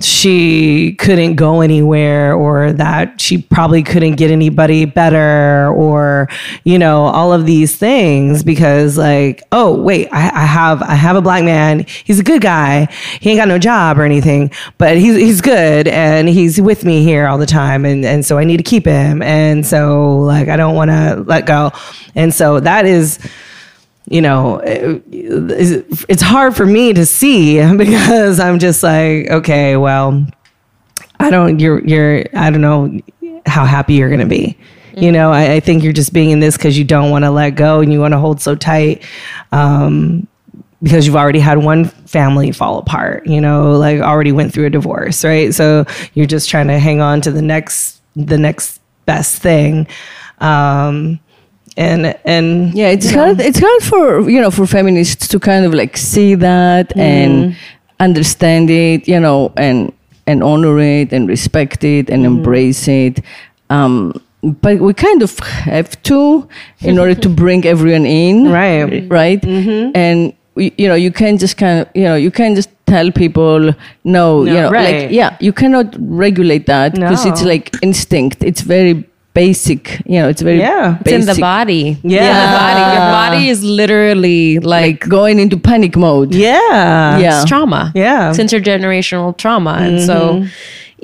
[0.00, 6.28] she couldn't go anywhere or that she probably couldn't get anybody better or
[6.62, 11.16] you know all of these things because like oh wait I, I have i have
[11.16, 11.84] a black man.
[12.04, 12.86] He's a good guy.
[13.20, 17.02] He ain't got no job or anything but he's he's good and he's with me
[17.02, 19.20] here all the time and and so i need to keep him.
[19.22, 21.72] And so like i don't want to let go.
[22.14, 23.18] And so that is
[24.10, 25.02] you know, it-
[26.08, 30.26] it's hard for me to see because I'm just like, okay, well,
[31.20, 33.00] I don't, you're, you're, I don't know
[33.46, 34.56] how happy you're going to be.
[34.96, 37.30] You know, I, I think you're just being in this because you don't want to
[37.30, 39.04] let go and you want to hold so tight.
[39.52, 40.26] Um,
[40.82, 44.70] because you've already had one family fall apart, you know, like already went through a
[44.70, 45.52] divorce, right?
[45.52, 49.88] So you're just trying to hang on to the next, the next best thing.
[50.38, 51.18] Um,
[51.78, 53.40] and, and Yeah, it's hard.
[53.40, 57.00] It's hard for you know for feminists to kind of like see that mm.
[57.00, 57.56] and
[58.00, 59.92] understand it, you know, and
[60.26, 62.26] and honor it and respect it and mm.
[62.26, 63.20] embrace it.
[63.70, 66.48] Um, but we kind of have to
[66.80, 69.08] in order to bring everyone in, Right.
[69.08, 69.92] Right, mm-hmm.
[69.94, 73.72] and you know you can't just kind of you know you can't just tell people
[74.02, 75.02] no, you know right.
[75.02, 78.42] like yeah you cannot regulate that because it's like instinct.
[78.42, 79.07] It's very
[79.42, 79.82] basic,
[80.12, 80.28] you know.
[80.32, 80.98] It's very Yeah.
[81.00, 81.84] It's in the body.
[82.16, 82.28] Yeah.
[82.30, 82.84] In the body.
[82.96, 86.30] Your body is literally like going into panic mode.
[86.34, 87.18] yeah.
[87.18, 87.40] Yeah.
[87.40, 87.82] it's trauma.
[87.94, 88.30] Yeah.
[88.30, 89.74] It's intergenerational trauma.
[89.86, 90.46] And so mm-hmm.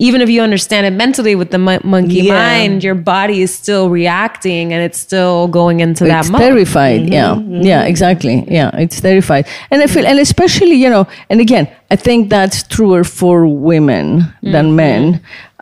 [0.06, 2.34] even if you understand it mentally with the mon- monkey Yeah.
[2.44, 6.40] mind, your body is still reacting and it's still going into that it's mode.
[6.46, 7.00] terrified.
[7.02, 7.18] Mm-hmm.
[7.18, 7.66] Yeah, mm-hmm.
[7.70, 8.36] yeah, exactly.
[8.58, 12.58] Yeah, it's terrified, and I feel, and especially you know, and again, I think that's
[12.74, 14.06] truer for women
[14.54, 15.20] than men.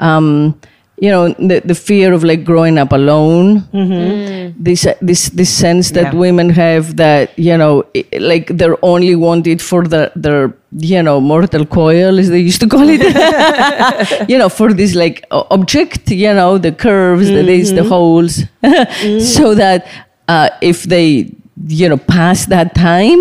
[0.08, 0.54] Um,
[0.98, 3.60] you know, the the fear of like growing up alone.
[3.72, 3.92] Mm-hmm.
[3.92, 4.54] Mm.
[4.58, 6.18] This uh, this this sense that Yeah.
[6.18, 11.20] women have that you know, i- like they're only wanted for the their you know
[11.20, 13.00] mortal coil as they used to call it.
[14.28, 17.88] you know, for this like object, you know, the curves, the this, the mm-hmm.
[17.88, 19.18] holes, mm-hmm.
[19.20, 19.86] so that
[20.28, 21.34] uh, if they,
[21.66, 23.20] you know, pass that time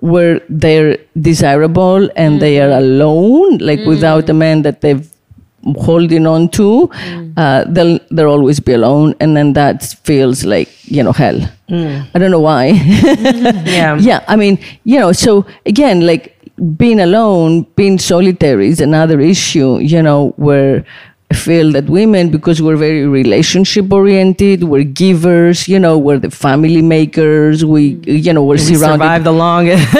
[0.00, 5.08] where they're desirable and they are alone, like without a man that they've
[5.78, 6.90] holding on to,
[7.36, 11.40] uh, they'll they'll always be alone, and then that feels like you know hell.
[12.14, 12.72] I don't know why.
[13.64, 13.96] Yeah.
[13.98, 16.36] yeah, I mean, you know, so again, like
[16.76, 20.84] being alone, being solitary is another issue, you know, where
[21.32, 26.82] feel that women, because we're very relationship oriented, we're givers, you know, we're the family
[26.82, 29.04] makers, we, you know, we're We surrounded.
[29.04, 29.92] survived the longest.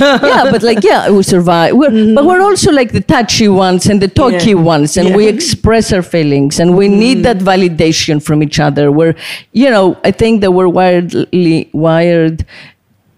[0.00, 1.74] yeah, but like, yeah, we survive.
[1.74, 2.14] We're, mm-hmm.
[2.14, 4.54] But we're also like the touchy ones and the talky Yeah.
[4.74, 7.22] ones, and we express our feelings, and we need mm.
[7.24, 8.90] that validation from each other.
[8.92, 9.14] We're,
[9.52, 12.44] you know, I think that we're wiredly wired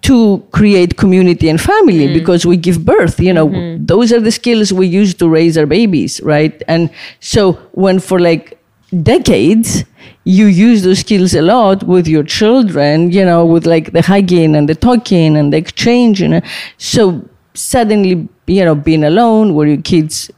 [0.03, 2.15] to create community and family mm.
[2.15, 3.85] because we give birth you know mm-hmm.
[3.85, 6.63] those are the skills we use to raise our babies right?
[6.69, 8.59] And so when for like
[9.03, 9.85] decades
[10.25, 14.55] you use those skills a lot with your children you know with like the hugging
[14.55, 16.43] and the talking and the exchange you know.
[16.79, 20.31] So suddenly you know being alone where your kids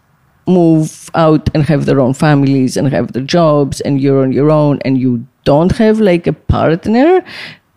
[0.47, 4.51] move out and have their own families and have their jobs and you're on your
[4.51, 7.25] own and you don't have like a partner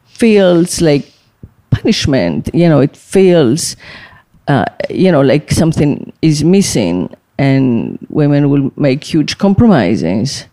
[0.06, 1.06] feels like
[1.69, 3.76] punishment you know it feels
[4.48, 10.45] uh, you know like something is missing and women will make huge compromises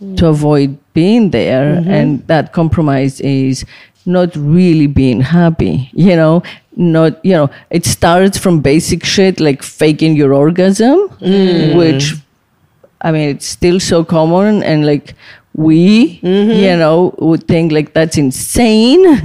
[0.00, 0.16] mm.
[0.16, 1.76] to avoid being there.
[1.76, 1.90] Mm-hmm.
[1.90, 3.64] And that compromise is
[4.04, 6.42] not really being happy you know
[6.74, 11.76] not you know it starts from basic shit like faking your orgasm mm.
[11.76, 12.14] which
[13.02, 15.14] I mean, it's still so common, and like
[15.54, 19.02] we, you know, would think like that's insane.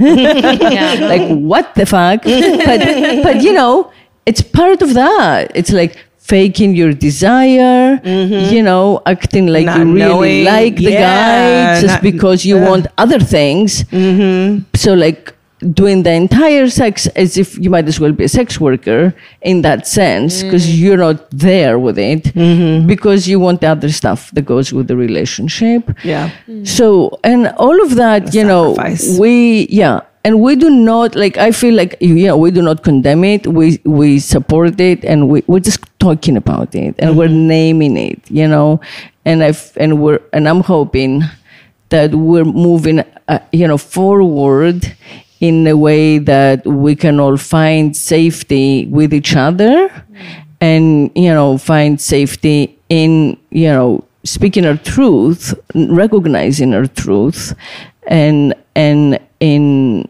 [1.12, 2.22] like what the fuck?
[2.68, 2.80] but
[3.22, 3.90] but you know,
[4.26, 5.52] it's part of that.
[5.54, 10.92] It's like faking your desire, you know, acting like Not you really knowing- like the
[10.92, 12.68] yeah, guy just because you uh.
[12.68, 13.84] want other things.
[14.74, 18.60] So like doing the entire sex as if you might as well be a sex
[18.60, 20.78] worker in that sense because mm.
[20.78, 22.86] you're not there with it mm-hmm.
[22.86, 25.90] because you want the other stuff that goes with the relationship.
[26.04, 26.30] Yeah.
[26.46, 26.66] Mm.
[26.66, 28.76] so and all of that you know
[29.18, 33.24] we yeah and we do not like i feel like yeah we do not condemn
[33.24, 33.46] it.
[33.46, 37.48] We we support it and we, we're just talking about it and we're mm-hmm.
[37.48, 38.80] naming it you know?
[39.24, 41.22] And i and we're and i'm hoping
[41.90, 44.96] that we're moving uh, you know forward
[45.40, 49.90] in a way that we can all find safety with each other
[50.60, 57.54] and you know find safety in you know speaking our truth recognizing our truth
[58.08, 60.08] and and in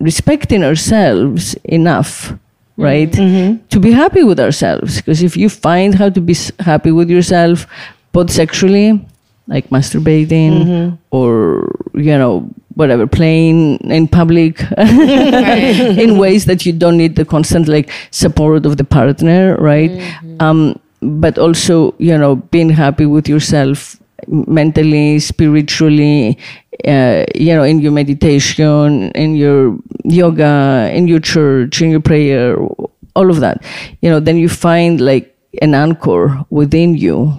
[0.00, 2.32] respecting ourselves enough
[2.76, 3.10] right?
[3.10, 3.36] Mm-hmm.
[3.36, 3.66] Mm-hmm.
[3.68, 7.66] To be happy with ourselves because if you find how to be happy with yourself
[8.12, 9.04] both sexually
[9.46, 10.94] like masturbating mm-hmm.
[11.10, 17.68] or you know whatever playing in public in ways that you don't need the constant
[17.68, 19.90] like support of the partner right?
[20.40, 23.96] Um but also you know being happy with yourself
[24.28, 26.38] mentally, spiritually,
[26.86, 32.56] uh, you know, in your meditation, in your yoga, in your church, in your prayer,
[33.16, 33.62] all of that,
[34.02, 37.32] you know, then you find like an anchor within you.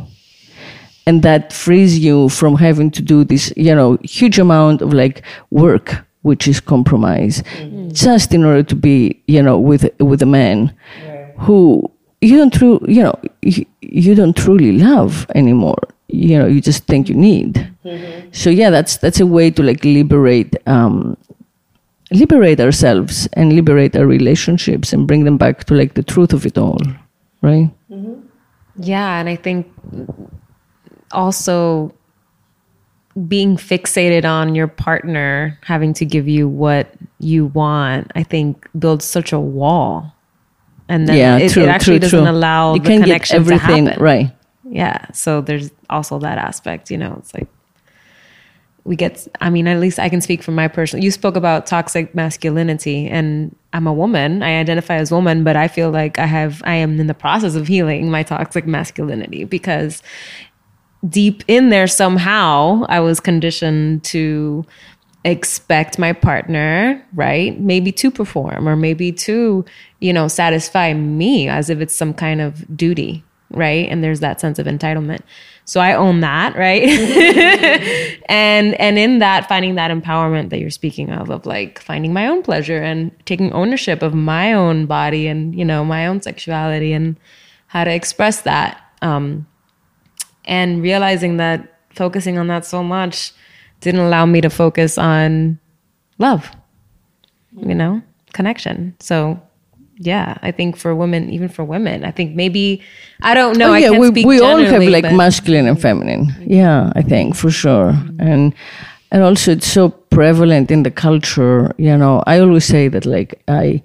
[1.07, 5.22] And that frees you from having to do this, you know, huge amount of like
[5.52, 7.90] work, which is compromise, mm-hmm.
[7.90, 10.73] just in order to be, you know, with with a man
[11.07, 11.34] right.
[11.38, 11.90] who
[12.22, 15.77] you don't true, you know, you, you don't truly love anymore
[16.07, 17.53] you know you just think you need
[17.84, 18.27] mm-hmm.
[18.32, 21.18] so yeah that's that's a way to like liberate um,
[22.11, 26.45] liberate ourselves and liberate our relationships and bring them back to like the truth of
[26.45, 26.80] it all
[27.41, 28.14] right mm-hmm.
[28.77, 29.68] yeah and i think
[31.15, 31.93] also
[33.27, 39.05] being fixated on your partner having to give you what you want i think builds
[39.05, 40.13] such a wall
[40.87, 42.29] and then yeah, it, true, it actually true, doesn't true.
[42.29, 44.03] allow you the connection everything to happen.
[44.03, 44.31] right
[44.69, 47.47] yeah so there's also that aspect you know it's like
[48.83, 51.65] we get i mean at least i can speak from my personal you spoke about
[51.65, 56.25] toxic masculinity and i'm a woman i identify as woman but i feel like i
[56.25, 60.03] have i am in the process of healing my toxic masculinity because
[61.10, 64.65] deep in there somehow i was conditioned to
[65.23, 69.65] expect my partner right maybe to perform or maybe to
[69.99, 73.88] you know satisfy me as if it's some kind of duty right?
[73.90, 75.22] And there's that sense of entitlement.
[75.65, 76.84] So i own that right?
[78.30, 82.27] And and in that finding that empowerment that you're speaking of of like finding my
[82.27, 86.94] own pleasure and taking ownership of my own body and you know my own sexuality
[86.94, 87.18] and
[87.68, 89.48] how to express that um
[90.45, 93.34] and realizing that focusing on that so much
[93.81, 95.59] didn't allow me to focus on
[96.17, 96.51] love
[97.57, 98.01] you know
[98.34, 99.39] connection so
[99.97, 102.81] yeah, I think for women, even for women, I think maybe
[103.22, 103.72] I don't know.
[103.72, 106.34] Oh, yeah, we we all have like masculine and feminine.
[106.45, 108.19] Yeah, I think for sure, mm-hmm.
[108.19, 108.53] and
[109.11, 111.73] and also it's so prevalent in the culture.
[111.77, 113.81] You know, I always say that like I.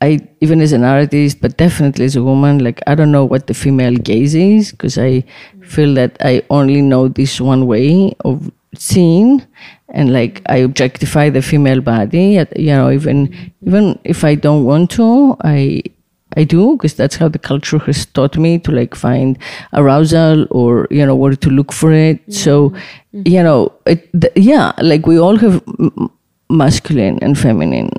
[0.00, 3.46] I even as an artist, but definitely as a woman, like I don't know what
[3.46, 5.24] the female gaze is because I
[5.62, 9.42] feel that I only know this one way of seeing,
[9.90, 12.42] and like I objectify the female body.
[12.56, 15.82] You know, even even if I don't want to, I
[16.36, 19.38] I do because that's how the culture has taught me to like find
[19.72, 22.22] arousal or you know where to look for it.
[22.22, 22.32] Mm-hmm.
[22.32, 22.72] So
[23.12, 25.62] you know, it, the, yeah, like we all have
[26.48, 27.90] masculine and feminine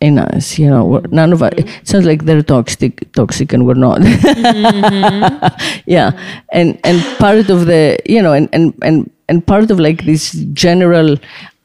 [0.00, 0.58] in us.
[0.58, 1.52] You know, none of us.
[1.56, 4.00] It sounds like they're toxic, toxic, and we're not.
[4.00, 5.80] mm-hmm.
[5.86, 6.12] yeah,
[6.52, 10.32] and and part of the you know, and and and and part of like this
[10.52, 11.16] general,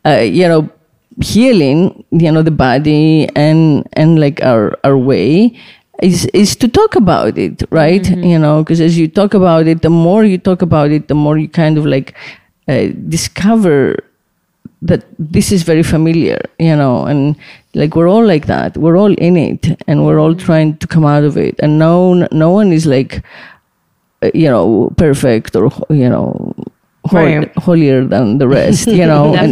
[0.05, 0.69] uh, you know,
[1.21, 5.57] healing, you know, the body and and like our our way
[6.01, 8.03] is is to talk about it, right?
[8.03, 8.23] Mm-hmm.
[8.23, 11.15] You know, because as you talk about it, the more you talk about it, the
[11.15, 12.13] more you kind of like
[12.67, 14.03] uh, discover
[14.81, 17.35] that this is very familiar, you know, and
[17.75, 18.77] like we're all like that.
[18.77, 22.27] We're all in it, and we're all trying to come out of it, and no
[22.31, 23.23] no one is like
[24.23, 26.53] uh, you know perfect or you know
[27.11, 27.55] right.
[27.57, 29.35] holier than the rest, you know.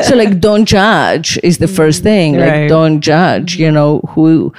[0.02, 2.36] so like, don't judge is the first thing.
[2.36, 2.68] Like, right.
[2.68, 3.56] don't judge.
[3.56, 4.52] You know who.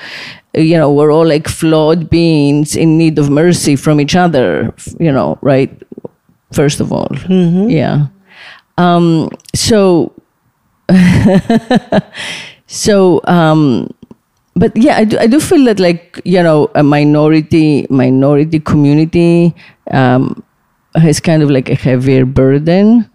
[0.54, 4.74] You know, we're all like flawed beings in need of mercy from each other.
[5.00, 5.72] You know, right?
[6.52, 7.70] First of all, mm-hmm.
[7.70, 8.08] yeah.
[8.78, 10.12] Um, so,
[12.68, 13.90] so, um,
[14.56, 19.56] but yeah, I do, I do feel that like you know a minority minority community
[19.92, 20.44] um,
[20.96, 23.10] has kind of like a heavier burden,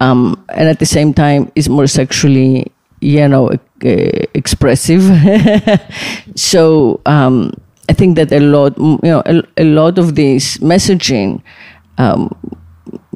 [0.00, 2.70] um, and at the same time is more sexually,
[3.00, 3.50] you know,
[3.80, 5.02] expressive.
[6.36, 7.52] so um,
[7.88, 11.42] I think that a lot, you know, a, a lot of this messaging
[11.98, 12.30] um,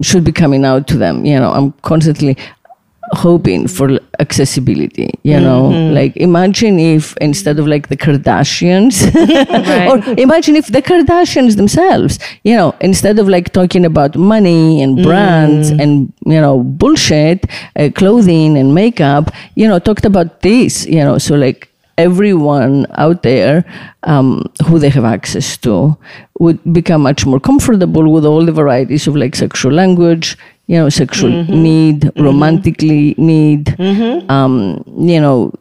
[0.03, 1.25] should be coming out to them.
[1.25, 2.37] You know, I'm constantly
[3.13, 5.95] hoping for accessibility you know mm-hmm.
[5.95, 9.03] like imagine if instead of like the kardashians
[9.91, 15.03] or imagine if the kardashians themselves you know instead of like talking about money and
[15.03, 15.83] brands mm.
[15.83, 17.47] and you know bullshit
[17.77, 23.23] uh, clothing and makeup you know talked about this you know so like everyone out
[23.23, 23.65] there
[24.05, 25.97] um, who they have access to
[26.39, 30.39] would become much more comfortable with all the varieties of like sexual language
[30.71, 31.63] you know, sexual mm-hmm.
[31.63, 32.23] need, mm-hmm.
[32.23, 34.31] romantically need, mm-hmm.
[34.31, 35.53] um, you know,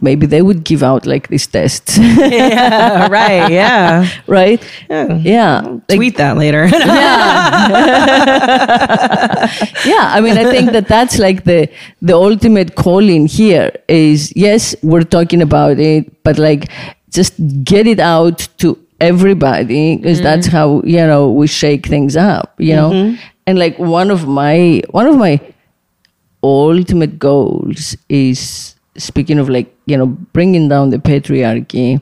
[0.00, 1.98] maybe they would give out like these tests.
[1.98, 3.52] yeah, right.
[3.52, 4.08] Yeah.
[4.26, 4.62] right.
[4.88, 5.16] Yeah.
[5.16, 5.60] yeah.
[5.90, 6.64] Like, Tweet that later.
[6.72, 7.68] yeah.
[9.84, 10.04] yeah.
[10.16, 11.68] I mean, I think that that's like the
[12.00, 16.70] the ultimate calling here is yes, we're talking about it, but like
[17.10, 22.54] just get it out to everybody because that's how you know we shake things up
[22.56, 23.14] you know
[23.46, 25.40] and like one of my one of my
[26.42, 32.00] ultimate goals is speaking of like you know bringing down the patriarchy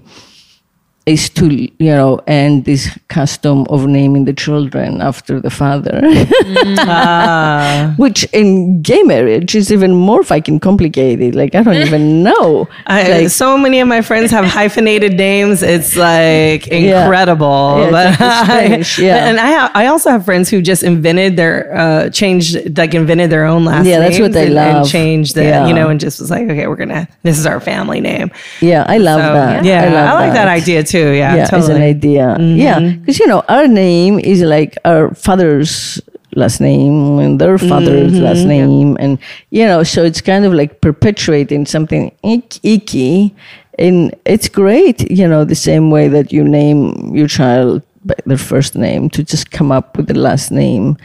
[1.06, 6.00] is to you know end this custom of naming the children after the father
[6.78, 7.94] Ah.
[7.98, 13.08] which in gay marriage is even more fucking complicated like i don't even know I,
[13.20, 15.62] like, so many of my friends have hyphenated names.
[15.62, 17.76] It's like incredible.
[17.78, 19.26] Yeah, it's but the Spanish, yeah.
[19.28, 23.30] and I have, I also have friends who just invented their uh, changed like invented
[23.30, 24.88] their own last name, Yeah, that's what they and, and love.
[24.90, 25.44] changed it.
[25.44, 25.66] Yeah.
[25.66, 28.30] You know, and just was like, okay, we're gonna this is our family name.
[28.60, 30.48] yeah i love So, that Yeah, I, love like that.
[30.48, 30.93] idea too.
[30.98, 31.60] Yeah, yeah, totally.
[31.60, 32.36] it's an idea.
[32.38, 32.56] Mm-hmm.
[32.56, 36.00] Yeah, because you know our name is like our father's
[36.36, 38.24] last name and their father's mm-hmm.
[38.24, 39.18] last name, and
[39.50, 43.34] you know, so it's kind of like perpetuating something ick- icky,
[43.78, 45.10] and it's great.
[45.10, 49.22] You know, the same way that you name your child by their first name to
[49.22, 50.96] just come up with the last name,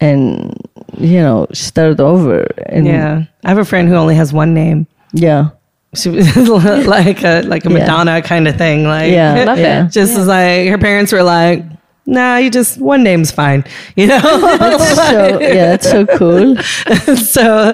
[0.00, 0.56] and
[0.98, 2.46] you know, start over.
[2.66, 4.86] And Yeah, I have a friend who only has one name.
[5.12, 5.50] yeah.
[5.94, 6.36] She was
[6.86, 7.78] like a like a Yeah.
[7.78, 8.84] Madonna kind of thing.
[8.84, 9.86] Like, Yeah, Love yeah.
[9.86, 9.92] it.
[9.92, 11.64] just as like her parents were like,
[12.06, 13.64] "Nah, you just one name's fine,"
[13.96, 14.18] you know.
[14.20, 16.56] So yeah, that's so cool.
[17.16, 17.72] so,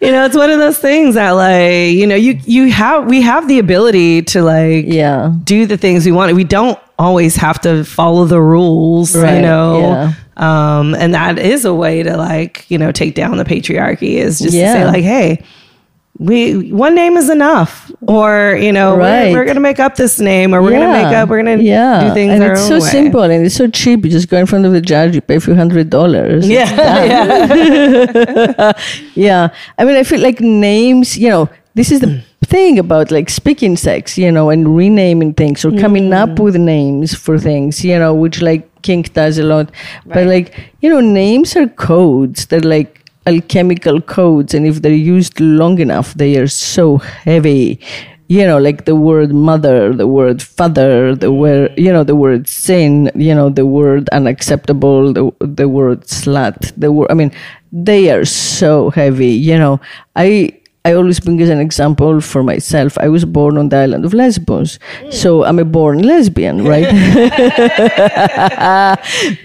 [0.00, 3.22] you know, it's one of those things that like you know you you have we
[3.22, 5.32] have the ability to like Yeah.
[5.44, 6.34] do the things we want.
[6.34, 9.80] We don't always have to follow the rules, Right, you know.
[9.80, 10.12] yeah.
[10.36, 14.38] Um, and that is a way to like you know take down the patriarchy is
[14.38, 15.42] just to say like, hey.
[16.22, 19.32] We one name is enough, or you know, Right.
[19.32, 22.08] we're, we're gonna make up this name, or we're gonna make up, we're gonna yeah.
[22.08, 22.80] do things and it's so way.
[22.80, 24.04] simple and it's so cheap.
[24.04, 26.48] You just go in front of the judge, you pay a few hundred dollars.
[26.48, 26.70] Yeah,
[27.04, 28.72] yeah.
[29.14, 29.48] yeah.
[29.78, 33.76] I mean, I feel like names, you know, this is the thing about like speaking
[33.76, 36.44] sex, you know, and renaming things or coming up mm.
[36.44, 39.70] with names for things, you know, which like kink does a lot.
[40.06, 42.46] But like, you know, names are codes.
[42.46, 44.54] They're like alchemical codes.
[44.54, 47.80] And if they're used long enough, they are so heavy.
[48.28, 52.48] You know, like the word mother, the word father, the word, you know, the word
[52.48, 57.30] sin, you know, the word unacceptable, the, the word slut, the word, I mean,
[57.72, 59.32] they are so heavy.
[59.32, 59.80] You know,
[60.16, 62.98] I I always bring as an example for myself.
[62.98, 65.12] I was born on the island of Lesbos, mm.
[65.12, 66.82] so I'm a born lesbian, right?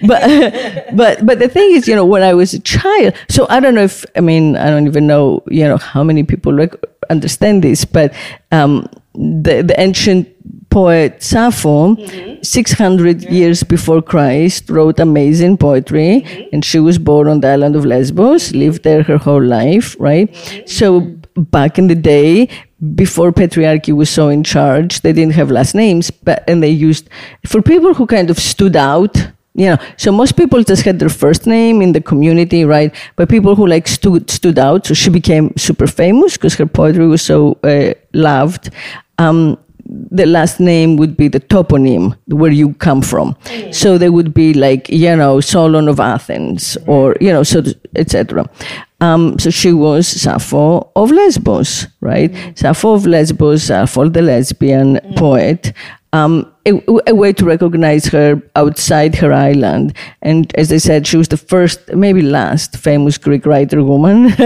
[0.07, 3.59] but but but the thing is, you know, when I was a child, so I
[3.59, 6.83] don't know if I mean I don't even know, you know, how many people rec-
[7.11, 8.15] understand this, but
[8.51, 10.27] um, the the ancient
[10.69, 12.41] poet Sappho, mm-hmm.
[12.41, 16.49] 600 years before Christ, wrote amazing poetry, mm-hmm.
[16.53, 20.31] and she was born on the island of Lesbos, lived there her whole life, right?
[20.31, 20.67] Mm-hmm.
[20.67, 22.49] So back in the day,
[22.95, 27.09] before patriarchy was so in charge, they didn't have last names, but and they used
[27.45, 29.15] for people who kind of stood out.
[29.55, 32.93] You know, so most people just had their first name in the community, right?
[33.15, 37.07] But people who like stood stood out, so she became super famous because her poetry
[37.07, 38.69] was so uh, loved.
[39.17, 39.57] Um,
[39.89, 43.35] the last name would be the toponym where you come from.
[43.71, 47.63] So they would be like, you know, Solon of Athens or, you know, so
[47.95, 48.49] etc.
[48.99, 52.33] Um, so she was Sappho of Lesbos, right?
[52.57, 55.73] Sappho of Lesbos, Sappho the lesbian poet.
[56.13, 59.93] Um, a, a way to recognize her outside her island.
[60.21, 64.33] And as I said, she was the first, maybe last famous Greek writer woman.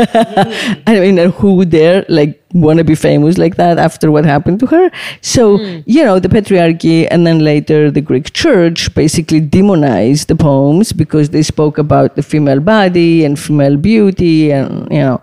[0.88, 4.60] I mean, who would dare like want to be famous like that after what happened
[4.60, 4.92] to her?
[5.22, 5.80] So, hmm.
[5.86, 11.30] you know, the patriarchy and then later the Greek church basically demonized the poems because
[11.30, 15.22] they spoke about the female body and female beauty and, you know,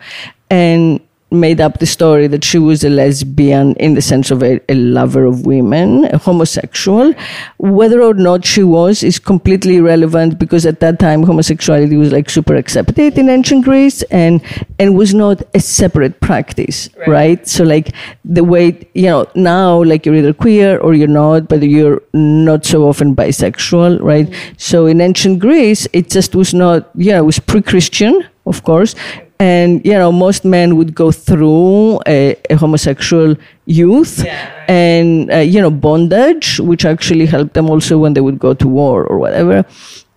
[0.51, 1.01] and
[1.31, 4.75] made up the story that she was a lesbian in the sense of a, a
[4.75, 7.13] lover of women, a homosexual.
[7.59, 12.31] Whether or not she was is completely irrelevant because at that time homosexuality was like
[12.31, 14.43] super accepted in ancient Greece and
[14.79, 17.47] and was not a separate practice, right?
[17.47, 17.95] So like
[18.25, 22.65] the way you know now like you're either queer or you're not, but you're not
[22.65, 24.27] so often bisexual, right?
[24.27, 24.55] Mm-hmm.
[24.57, 26.91] So in ancient Greece, it just was not.
[26.95, 28.95] Yeah, it was pre-Christian, of course
[29.41, 33.37] and you know most men would go through a, a homosexual
[33.67, 34.25] youth
[34.69, 38.67] and uh, you know bondage which actually helped them also when they would go to
[38.67, 39.65] war or whatever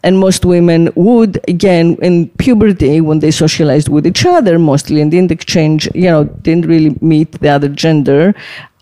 [0.04, 5.12] and most women would again in puberty when they socialized with each other mostly and
[5.12, 8.34] didn't exchange you know didn't really meet the other gender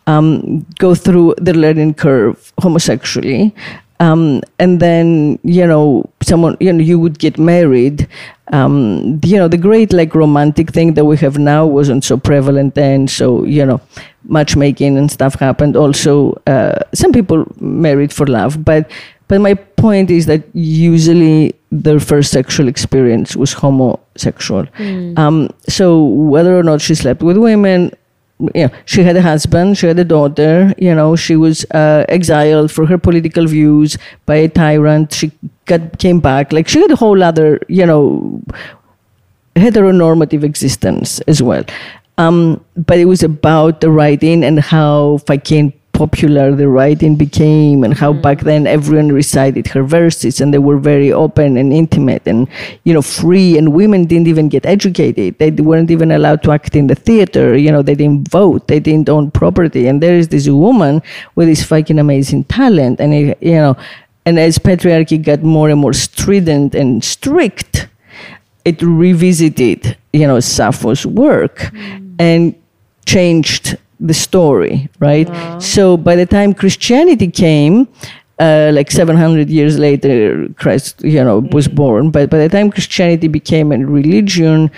[0.08, 3.54] um, go through the learning curve homosexually
[4.00, 8.08] um, and then you know someone, you know, you would get married.
[8.52, 12.76] Um, you know, the great like romantic thing that we have now wasn't so prevalent
[12.76, 13.08] then.
[13.08, 13.80] So, you know,
[14.24, 15.76] matchmaking and stuff happened.
[15.76, 18.90] Also, uh, some people married for love, but
[19.28, 24.66] but my point is that usually their first sexual experience was homosexual.
[24.78, 25.18] Mm.
[25.20, 27.92] Um, so whether or not she slept with women,
[28.40, 32.06] you know, she had a husband, she had a daughter, you know, she was uh,
[32.08, 35.14] exiled for her political views by a tyrant.
[35.14, 35.32] She
[35.66, 36.54] got, came back.
[36.54, 38.42] Like she had a whole other, you know,
[39.56, 41.64] heteronormative existence as well.
[42.18, 47.94] Um, but it was about the writing and how Faikine popular the writing became and
[48.02, 48.22] how mm.
[48.26, 52.48] back then everyone recited her verses and they were very open and intimate and
[52.86, 56.74] you know free and women didn't even get educated they weren't even allowed to act
[56.82, 60.30] in the theater you know they didn't vote they didn't own property and there is
[60.30, 61.02] this woman
[61.36, 63.76] with this fucking amazing talent and it, you know
[64.26, 67.90] and as patriarchy got more and more strident and strict
[68.64, 72.16] it revisited you know sappho's work mm.
[72.20, 72.56] and
[73.06, 75.30] changed the story, right?
[75.30, 75.60] Wow.
[75.60, 77.88] So by the time Christianity came,
[78.40, 82.10] uh, like 700 years later, Christ, you know, was born.
[82.10, 84.72] But by the time Christianity became a religion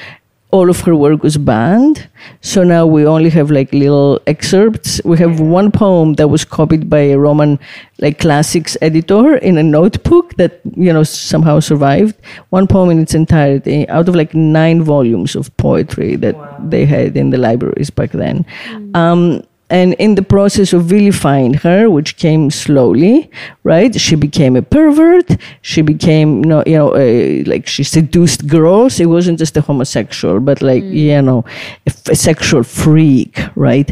[0.52, 2.07] all of her work was banned.
[2.41, 5.02] So now we only have like little excerpts.
[5.03, 7.60] We have one poem that was copied by a Roman
[7.99, 12.15] like classics editor in a notebook that, you know, somehow survived.
[12.49, 16.57] One poem in its entirety out of like nine volumes of poetry that wow.
[16.69, 18.45] they had in the libraries back then.
[18.68, 18.95] Mm.
[18.95, 23.31] Um, and in the process of vilifying her, which came slowly,
[23.64, 23.99] right?
[23.99, 25.38] She became a pervert.
[25.61, 28.99] She became, you know, you know, a, like she seduced girls.
[28.99, 30.93] It wasn't just a homosexual, but like, mm.
[30.93, 31.45] you know,
[31.88, 33.89] a, a sexual freak, right?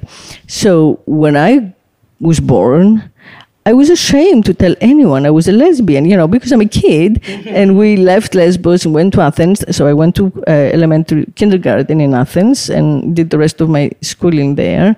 [0.47, 1.73] So when I
[2.19, 3.09] was born,
[3.65, 6.65] I was ashamed to tell anyone I was a lesbian, you know, because I'm a
[6.65, 9.63] kid and we left Lesbos and went to Athens.
[9.75, 13.91] So I went to uh, elementary kindergarten in Athens and did the rest of my
[14.01, 14.95] schooling there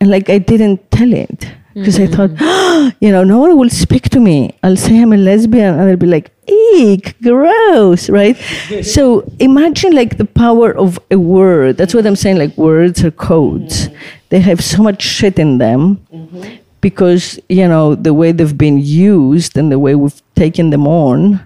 [0.00, 2.12] and like I didn't tell it because mm-hmm.
[2.12, 4.54] I thought, oh, you know, no one will speak to me.
[4.62, 8.36] I'll say I'm a lesbian, and they'll be like, "Eek, gross," right?
[8.82, 11.76] so imagine like the power of a word.
[11.76, 12.38] That's what I'm saying.
[12.38, 13.88] Like words are codes.
[13.88, 13.96] Mm-hmm.
[14.30, 16.56] They have so much shit in them mm-hmm.
[16.80, 21.40] because you know the way they've been used and the way we've taken them on,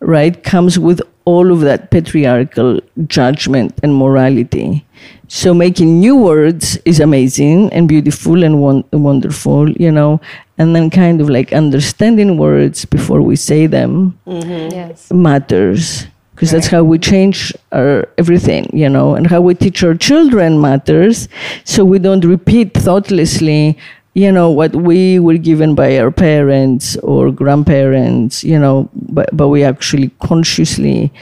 [0.00, 4.84] right, comes with all of that patriarchal judgment and morality.
[5.28, 10.20] So making new words is amazing and beautiful and won- wonderful, you know,
[10.58, 14.74] and then kind of like understanding words before we say them mm-hmm.
[14.74, 15.10] yes.
[15.12, 16.06] matters
[16.40, 16.56] because right.
[16.56, 21.28] that's how we change our everything, you know, and how we teach our children matters.
[21.64, 23.76] So we don't repeat thoughtlessly,
[24.14, 29.48] you know, what we were given by our parents or grandparents, you know, but, but
[29.48, 31.12] we actually consciously,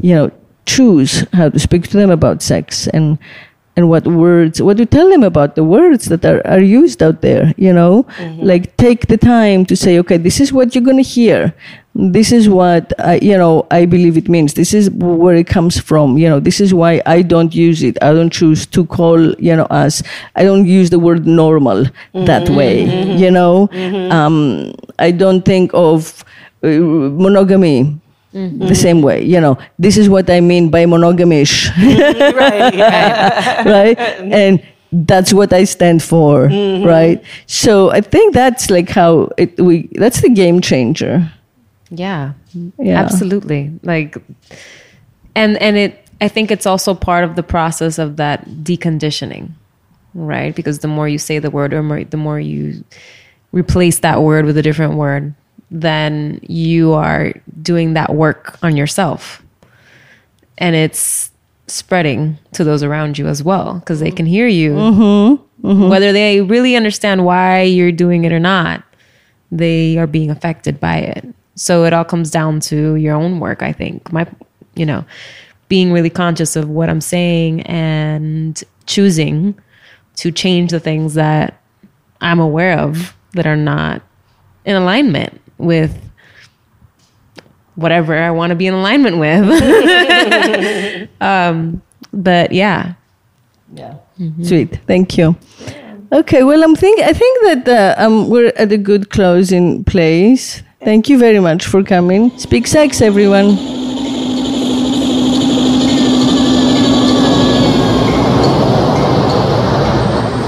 [0.00, 0.30] you know,
[0.66, 2.86] choose how to speak to them about sex.
[2.88, 3.18] And
[3.76, 7.20] and what words what to tell them about the words that are, are used out
[7.20, 8.42] there you know mm-hmm.
[8.42, 11.54] like take the time to say okay this is what you're going to hear
[11.94, 15.78] this is what I, you know i believe it means this is where it comes
[15.78, 19.32] from you know this is why i don't use it i don't choose to call
[19.34, 20.02] you know us
[20.36, 22.24] i don't use the word normal mm-hmm.
[22.24, 23.18] that way mm-hmm.
[23.18, 24.12] you know mm-hmm.
[24.12, 26.24] um, i don't think of
[26.62, 28.00] uh, monogamy
[28.34, 28.66] Mm-hmm.
[28.66, 29.22] the same way.
[29.22, 31.70] You know, this is what I mean by monogamish.
[32.34, 33.64] right, right.
[33.96, 33.98] right?
[33.98, 36.84] And that's what I stand for, mm-hmm.
[36.84, 37.22] right?
[37.46, 41.30] So I think that's like how it we that's the game changer.
[41.90, 42.32] Yeah.
[42.78, 43.00] Yeah.
[43.00, 43.72] Absolutely.
[43.82, 44.16] Like
[45.34, 49.50] and and it I think it's also part of the process of that deconditioning,
[50.14, 50.54] right?
[50.54, 52.84] Because the more you say the word or more, the more you
[53.52, 55.34] replace that word with a different word,
[55.74, 59.42] then you are doing that work on yourself.
[60.56, 61.32] And it's
[61.66, 64.74] spreading to those around you as well because they can hear you.
[64.74, 65.66] Mm-hmm.
[65.66, 65.88] Mm-hmm.
[65.88, 68.84] Whether they really understand why you're doing it or not,
[69.50, 71.26] they are being affected by it.
[71.56, 74.12] So it all comes down to your own work, I think.
[74.12, 74.28] My,
[74.76, 75.04] you know,
[75.68, 79.58] being really conscious of what I'm saying and choosing
[80.16, 81.60] to change the things that
[82.20, 84.02] I'm aware of that are not
[84.64, 86.00] in alignment with
[87.74, 89.48] whatever I want to be in alignment with.
[91.20, 91.82] um,
[92.12, 92.94] but yeah.
[93.74, 93.96] Yeah.
[94.18, 94.44] Mm-hmm.
[94.44, 94.80] Sweet.
[94.86, 95.36] Thank you.
[96.12, 96.44] Okay.
[96.44, 100.62] Well, I'm think I think that uh, um, we're at a good closing place.
[100.82, 102.36] Thank you very much for coming.
[102.38, 103.56] Speak sex, everyone.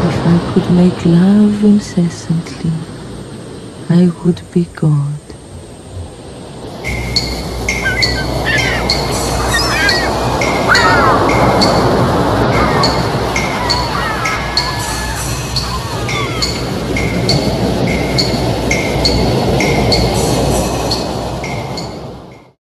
[0.09, 2.46] If I could make love incessantly
[3.89, 5.16] I would be gone.